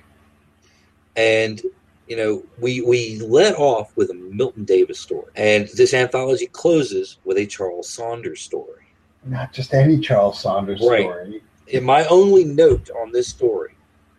[1.15, 1.61] and
[2.07, 7.19] you know we we let off with a Milton Davis story, and this anthology closes
[7.23, 8.83] with a Charles Saunders story.
[9.25, 11.01] Not just any Charles Saunders Right.
[11.01, 11.41] story.
[11.67, 13.71] In my only note on this story,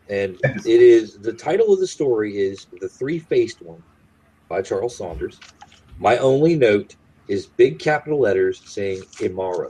[0.09, 3.83] and it is the title of the story is The Three Faced One
[4.49, 5.39] by Charles Saunders.
[5.99, 6.97] My only note
[7.29, 9.69] is big capital letters saying Imaro.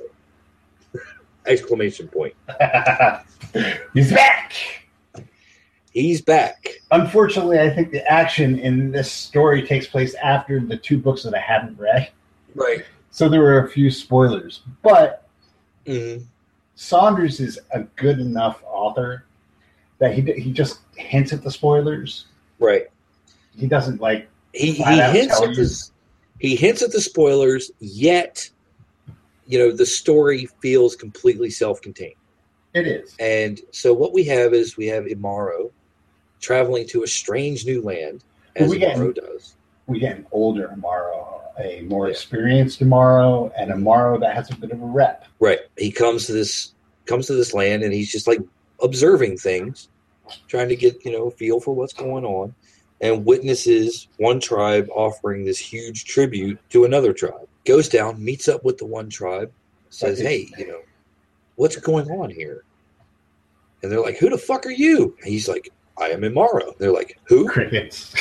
[1.47, 2.35] Exclamation point.
[3.95, 4.53] He's back.
[5.93, 6.69] He's back.
[6.91, 11.35] Unfortunately, I think the action in this story takes place after the two books that
[11.35, 12.11] I haven't read.
[12.55, 12.85] Right.
[13.11, 14.63] So there were a few spoilers.
[14.83, 15.27] But
[15.87, 16.19] hmm
[16.77, 19.25] Saunders is a good enough author
[19.99, 22.27] that he he just hints at the spoilers.
[22.61, 22.87] Right.
[23.57, 25.91] He doesn't like He, he hints at this.
[26.39, 28.49] He hints at the spoilers, yet,
[29.47, 32.15] you know, the story feels completely self-contained.
[32.75, 33.17] it is.
[33.19, 35.71] And so what we have is we have Imaro
[36.41, 38.23] traveling to a strange new land,
[38.57, 39.57] as We get- Imaro does.
[39.87, 42.13] We get an older Imaro, a more Yeah.
[42.13, 45.25] experienced Imaro, and Imaro that has a bit of a rep.
[45.41, 45.61] Right.
[45.79, 46.75] He comes to this
[47.07, 48.41] comes to this land and he's just like
[48.83, 49.89] observing things,
[50.47, 52.55] trying to get, you know, a feel for what's going on,
[53.01, 57.49] and witnesses one tribe offering this huge tribute to another tribe.
[57.65, 59.53] Goes down, meets up with the one tribe,
[59.91, 60.81] says, Hey, you know,
[61.57, 62.65] what's going on here?
[63.83, 65.15] And they're like, Who the fuck are you?
[65.23, 65.71] And he's like,
[66.01, 66.77] I am Imaro.
[66.79, 67.49] They're like, Who?
[67.49, 68.15] Crickets.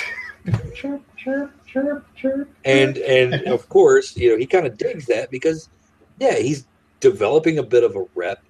[0.74, 2.50] chirp, chirp, chirp, chirp.
[2.64, 5.68] and and of course you know he kind of digs that because
[6.20, 6.66] yeah he's
[7.02, 8.42] developing a bit of a rep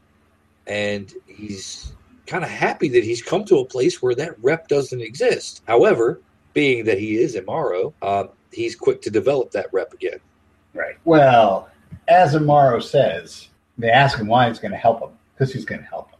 [0.68, 1.94] and he's
[2.28, 6.22] kind of happy that he's come to a place where that rep doesn't exist however
[6.54, 10.20] being that he is Imaro, uh, he's quick to develop that rep again
[10.74, 10.96] Right.
[11.06, 11.70] Well,
[12.08, 13.50] as Imaro says,
[13.80, 16.12] they ask him why he's going to help him because he's going to help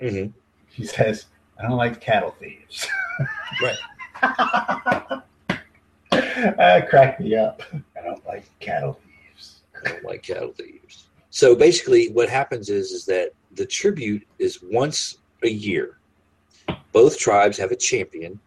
[0.00, 0.14] him.
[0.14, 0.26] hmm
[0.70, 1.26] He says,
[1.58, 2.88] "I don't like cattle thieves."
[3.62, 3.76] Right.
[6.10, 7.62] that cracked me up.
[7.96, 9.60] I don't like cattle thieves.
[9.76, 11.06] I don't like cattle thieves.
[11.30, 15.98] So basically, what happens is is that the tribute is once a year.
[16.92, 18.38] Both tribes have a champion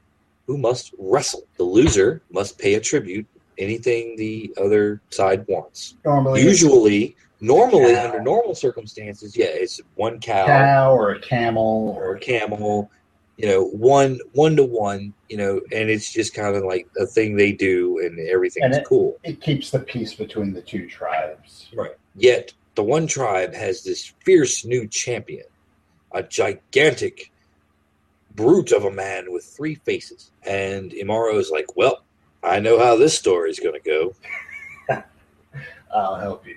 [0.47, 1.45] who must wrestle.
[1.57, 3.25] The loser must pay a tribute.
[3.57, 5.95] Anything the other side wants.
[6.03, 8.05] Normally, Usually, normally Cow.
[8.05, 12.91] under normal circumstances, yeah, it's one cow, cow or a camel or a camel.
[13.37, 15.13] You know, one one to one.
[15.29, 18.75] You know, and it's just kind of like a thing they do, and everything's And
[18.75, 19.17] it- cool.
[19.23, 21.67] it keeps the peace between the two tribes.
[21.73, 21.95] Right.
[22.17, 25.45] Yet the one tribe has this fierce new champion,
[26.15, 27.31] a gigantic
[28.35, 30.31] brute of a man with three faces.
[30.43, 32.03] And Imaro is like, Well,
[32.43, 34.13] I know how this story is gonna go.
[35.93, 36.55] I'll help you.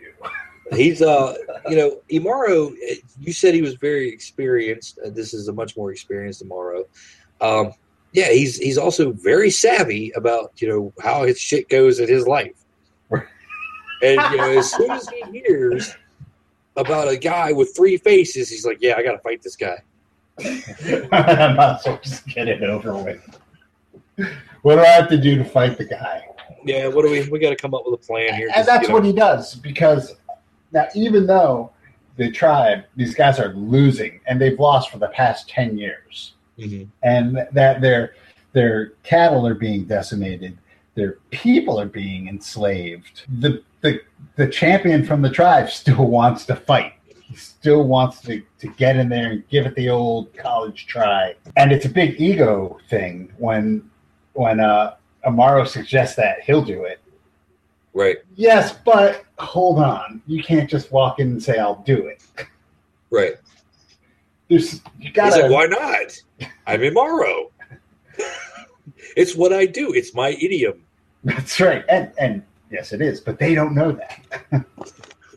[0.73, 1.35] He's uh
[1.69, 2.75] you know, Imaro
[3.21, 4.99] you said he was very experienced.
[5.05, 6.85] Uh, this is a much more experienced Imaro.
[7.41, 7.73] Um
[8.13, 12.27] yeah, he's he's also very savvy about, you know, how his shit goes in his
[12.27, 12.55] life.
[14.01, 15.97] And you know, as soon as he hears
[16.79, 19.83] about a guy with three faces, he's like, "Yeah, I got to fight this guy."
[20.41, 23.21] I might as well just get it over with.
[24.63, 26.23] What do I have to do to fight the guy?
[26.65, 27.29] Yeah, what do we?
[27.29, 28.49] We got to come up with a plan here.
[28.55, 30.15] And that's what he does because
[30.73, 31.73] now, even though
[32.17, 36.89] the tribe, these guys are losing and they've lost for the past 10 years, Mhm.
[37.03, 38.15] and that their
[38.55, 40.57] their cattle are being decimated,
[40.95, 43.23] their people are being enslaved.
[43.41, 44.01] The the
[44.37, 46.95] the champion from the tribe still wants to fight.
[47.23, 51.35] He still wants to, to get in there and give it the old college try.
[51.57, 53.89] And it's a big ego thing when
[54.33, 54.95] when uh,
[55.27, 57.01] Imaro suggests that he'll do it.
[57.93, 60.23] right, Yes, but hold on.
[60.27, 62.23] You can't just walk in and say I'll do it.
[63.11, 63.35] right.
[64.49, 66.49] There's you He's gotta like, "Why not?
[66.67, 67.51] I'm Imaro.
[69.17, 69.93] it's what I do.
[69.93, 70.83] It's my idiom."
[71.25, 71.85] That's right.
[71.91, 74.65] And and yes it is, but they don't know that.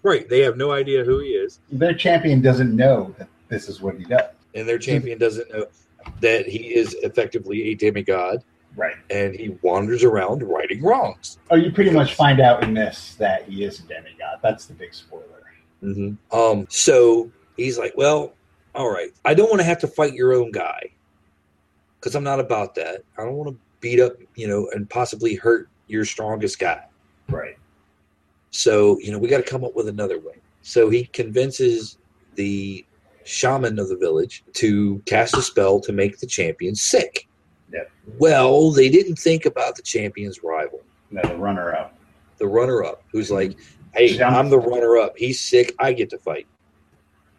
[0.03, 0.27] Right.
[0.27, 3.97] They have no idea who he is, Their champion doesn't know that this is what
[3.99, 4.31] he does.
[4.55, 5.67] and their champion doesn't know
[6.21, 8.43] that he is effectively a demigod,
[8.75, 8.95] Right.
[9.11, 11.37] and he wanders around righting wrongs.
[11.51, 14.39] Oh, you pretty much find out in this that he is a demigod.
[14.41, 15.23] That's the big spoiler.
[15.81, 18.33] hmm Um, so he's like, well,
[18.73, 20.81] all right, I don't want to have to fight your own guy
[21.99, 23.03] because I'm not about that.
[23.19, 26.81] I don't want to beat up, you know, and possibly hurt your strongest guy.
[27.29, 27.57] Right.
[28.51, 30.35] So, you know, we got to come up with another way.
[30.61, 31.97] So he convinces
[32.35, 32.85] the
[33.23, 37.27] shaman of the village to cast a spell to make the champion sick.
[37.71, 37.89] Yep.
[38.19, 41.95] Well, they didn't think about the champion's rival, No, the runner up.
[42.37, 43.57] the runner up, who's like,
[43.93, 44.21] hey.
[44.21, 45.17] I'm the runner up.
[45.17, 45.73] He's sick.
[45.79, 46.47] I get to fight.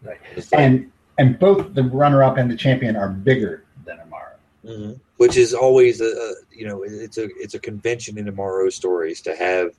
[0.02, 0.18] Right.
[0.36, 4.30] Like- And and both the runner up and the champion are bigger than Imaro.
[4.64, 5.00] Mhm.
[5.22, 9.20] Which is always a, a you know it's a it's a convention in Imaro stories
[9.20, 9.70] to have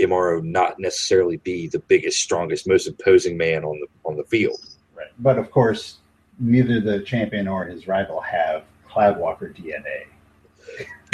[0.00, 4.58] Imaro not necessarily be the biggest, strongest, most imposing man on the on the field.
[4.96, 5.06] Right.
[5.20, 5.98] But of course,
[6.40, 10.06] neither the champion or his rival have Cloudwalker DNA.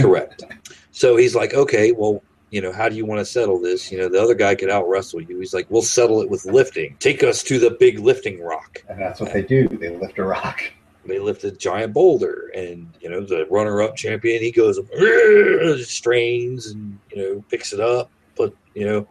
[0.00, 0.44] Correct.
[0.92, 3.92] So he's like, okay, well, you know, how do you want to settle this?
[3.92, 5.38] You know, the other guy could out wrestle you.
[5.38, 6.96] He's like, we'll settle it with lifting.
[6.98, 8.82] Take us to the big lifting rock.
[8.88, 9.68] And that's what they do.
[9.68, 10.62] They lift a rock.
[11.08, 14.78] They lift a giant boulder, and you know, the runner-up champion, he goes
[15.88, 19.08] strains and you know picks it up, but you know,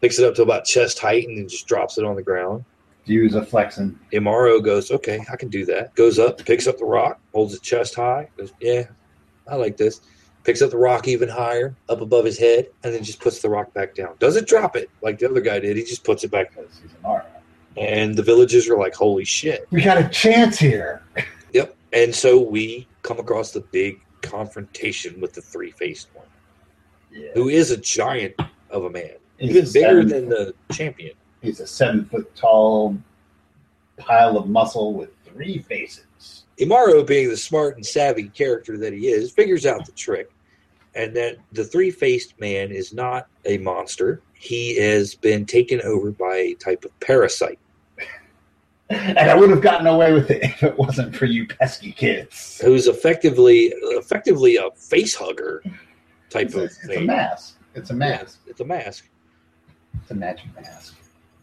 [0.00, 2.64] picks it up to about chest height, and then just drops it on the ground.
[3.04, 3.98] Use a flexing.
[4.12, 5.94] Imaro goes, okay, I can do that.
[5.94, 8.28] Goes up, picks up the rock, holds it chest high.
[8.36, 8.84] Goes, yeah,
[9.46, 10.02] I like this.
[10.44, 13.48] Picks up the rock even higher, up above his head, and then just puts the
[13.48, 14.14] rock back down.
[14.18, 15.76] Doesn't drop it like the other guy did.
[15.76, 16.54] He just puts it back.
[17.02, 17.24] Imaro.
[17.78, 19.66] And the villagers are like, holy shit.
[19.70, 21.02] We got a chance here.
[21.92, 26.26] And so we come across the big confrontation with the three faced one,
[27.12, 27.28] Yeah.
[27.34, 28.34] who is a giant
[28.70, 31.14] of a man, He's even bigger seven- than the champion.
[31.40, 32.98] He's a seven foot tall
[33.96, 36.44] pile of muscle with three faces.
[36.58, 40.30] Imaro, being the smart and savvy character that he is, figures out the trick,
[40.94, 44.20] and that the three faced man is not a monster.
[44.34, 47.58] He has been taken over by a type of parasite
[49.08, 52.58] And I would have gotten away with it if it wasn't for you pesky kids.
[52.64, 55.62] who's effectively effectively a face hugger
[56.30, 57.56] type It's of a, it's a mask.
[57.74, 58.40] It's a mask.
[58.46, 59.08] It's a mask.
[60.00, 60.96] It's a magic mask.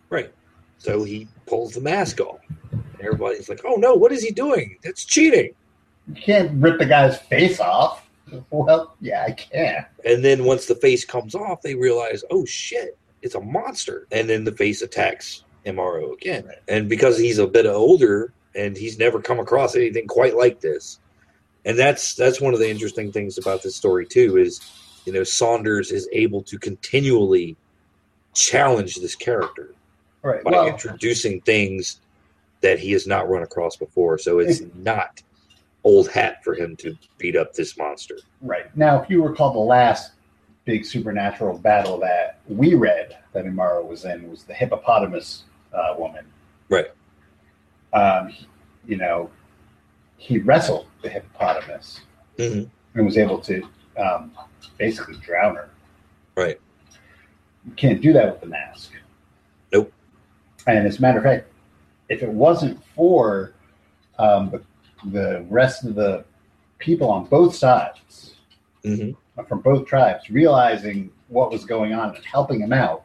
[0.09, 0.33] Right.
[0.79, 2.39] So he pulls the mask off.
[2.71, 4.77] And everybody's like, oh no, what is he doing?
[4.83, 5.53] That's cheating.
[6.07, 8.07] You can't rip the guy's face off.
[8.49, 9.85] Well, yeah, I can.
[10.03, 14.07] And then once the face comes off, they realize, oh shit, it's a monster.
[14.11, 16.45] And then the face attacks Imaro again.
[16.45, 16.57] Right.
[16.67, 20.99] And because he's a bit older and he's never come across anything quite like this.
[21.65, 24.59] And that's that's one of the interesting things about this story too is
[25.05, 27.55] you know Saunders is able to continually
[28.33, 29.73] challenge this character
[30.21, 30.43] Right.
[30.43, 31.99] by Well, introducing things
[32.61, 34.17] that he has not run across before.
[34.17, 35.21] So it's not
[35.83, 38.17] old hat for him to beat up this monster.
[38.41, 38.75] right.
[38.75, 40.13] Now, if you recall the last
[40.63, 45.43] big supernatural battle that we read that Imaro was in was the hippopotamus
[45.75, 46.25] uh, woman.
[46.69, 46.87] Right.
[47.93, 48.33] Um,
[48.87, 49.29] you know,
[50.17, 52.01] he wrestled the hippopotamus
[52.37, 52.69] Mhm.
[52.93, 53.67] and was able to
[53.97, 54.31] um,
[54.77, 55.69] basically drown her.
[56.35, 56.59] Right.
[57.65, 58.91] You can't do that with the mask.
[59.71, 59.91] Nope.
[60.67, 61.47] And as a matter of fact,
[62.09, 63.53] if it wasn't for
[64.19, 64.61] um, the,
[65.11, 66.23] the rest of the
[66.79, 68.35] people on both sides,
[68.83, 69.11] hmm
[69.49, 73.03] from both tribes, realizing what was going on and helping him out,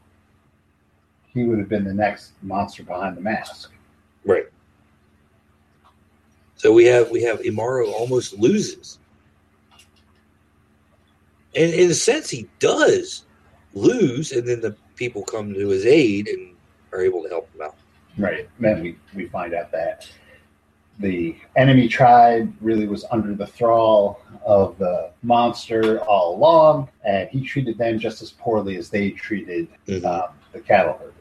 [1.33, 3.73] he would have been the next monster behind the mask.
[4.25, 4.47] Right.
[6.57, 8.99] So we have we have Imaro almost loses.
[11.57, 13.25] And in a sense he does
[13.75, 16.55] lose, and then the people come to his aid and
[16.93, 17.77] are able to help him out.
[18.19, 18.49] Right.
[18.59, 20.09] Then we, we find out that
[20.99, 27.41] the enemy tribe really was under the thrall of the monster all along, and he
[27.45, 30.05] treated them just as poorly as they treated Mhm.
[30.05, 31.15] um, the cattle herders.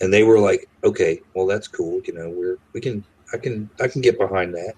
[0.00, 2.00] And they were like, "Okay, well that's cool.
[2.04, 4.74] You know, we're we can I can I can get behind that."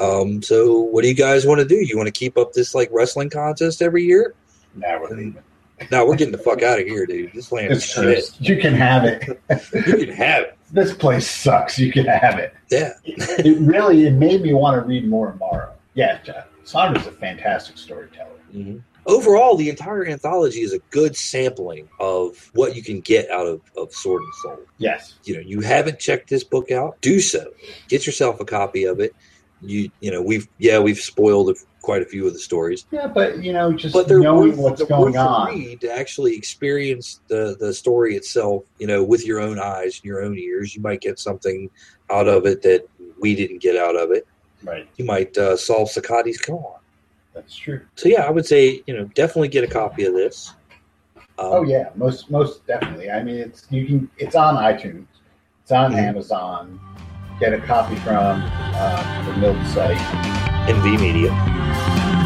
[0.00, 1.76] Um, so what do you guys want to do?
[1.76, 4.34] You want to keep up this like wrestling contest every year?
[4.74, 5.42] Now we're leaving.
[5.90, 7.34] We're getting the fuck out of here, dude.
[7.34, 8.02] This land is It's shit.
[8.04, 8.40] cursed.
[8.40, 9.22] You can have it.
[9.74, 10.58] You can have it.
[10.72, 11.78] this place sucks.
[11.78, 12.54] You can have it.
[12.70, 12.92] Yeah.
[13.04, 15.72] It really it made me want to read more Imaro.
[15.92, 16.18] Yeah.
[16.64, 18.30] Saunders a fantastic storyteller.
[18.54, 18.80] Mhm.
[19.06, 23.60] Overall, the entire anthology is a good sampling of what you can get out of,
[23.76, 24.60] of Sword and Soul.
[24.78, 25.14] Yes.
[25.24, 27.52] You know, you haven't checked this book out, do so.
[27.88, 29.14] Get yourself a copy of it.
[29.62, 32.84] You you know, we've yeah, we've spoiled quite a few of the stories.
[32.90, 35.54] Yeah, but you know, just but they're knowing worth, what's they're going on.
[35.54, 38.64] read to actually experience the the story itself.
[38.78, 41.70] You know, with your own eyes and your own ears, you might get something
[42.10, 42.86] out of it that
[43.20, 44.26] we didn't get out of it.
[44.62, 44.88] Right.
[44.96, 46.74] You might uh, solve Sakati's koan.
[47.36, 47.82] That's true.
[47.96, 50.54] So yeah, I would say you know definitely get a copy of this.
[51.38, 53.10] Um, Oh yeah, most most definitely.
[53.10, 55.04] I mean, it's you can it's on iTunes,
[55.62, 55.98] it's on Mhm.
[55.98, 56.80] Amazon.
[57.38, 59.98] Get a copy from uh, the Milt site.
[60.66, 62.25] MV Media.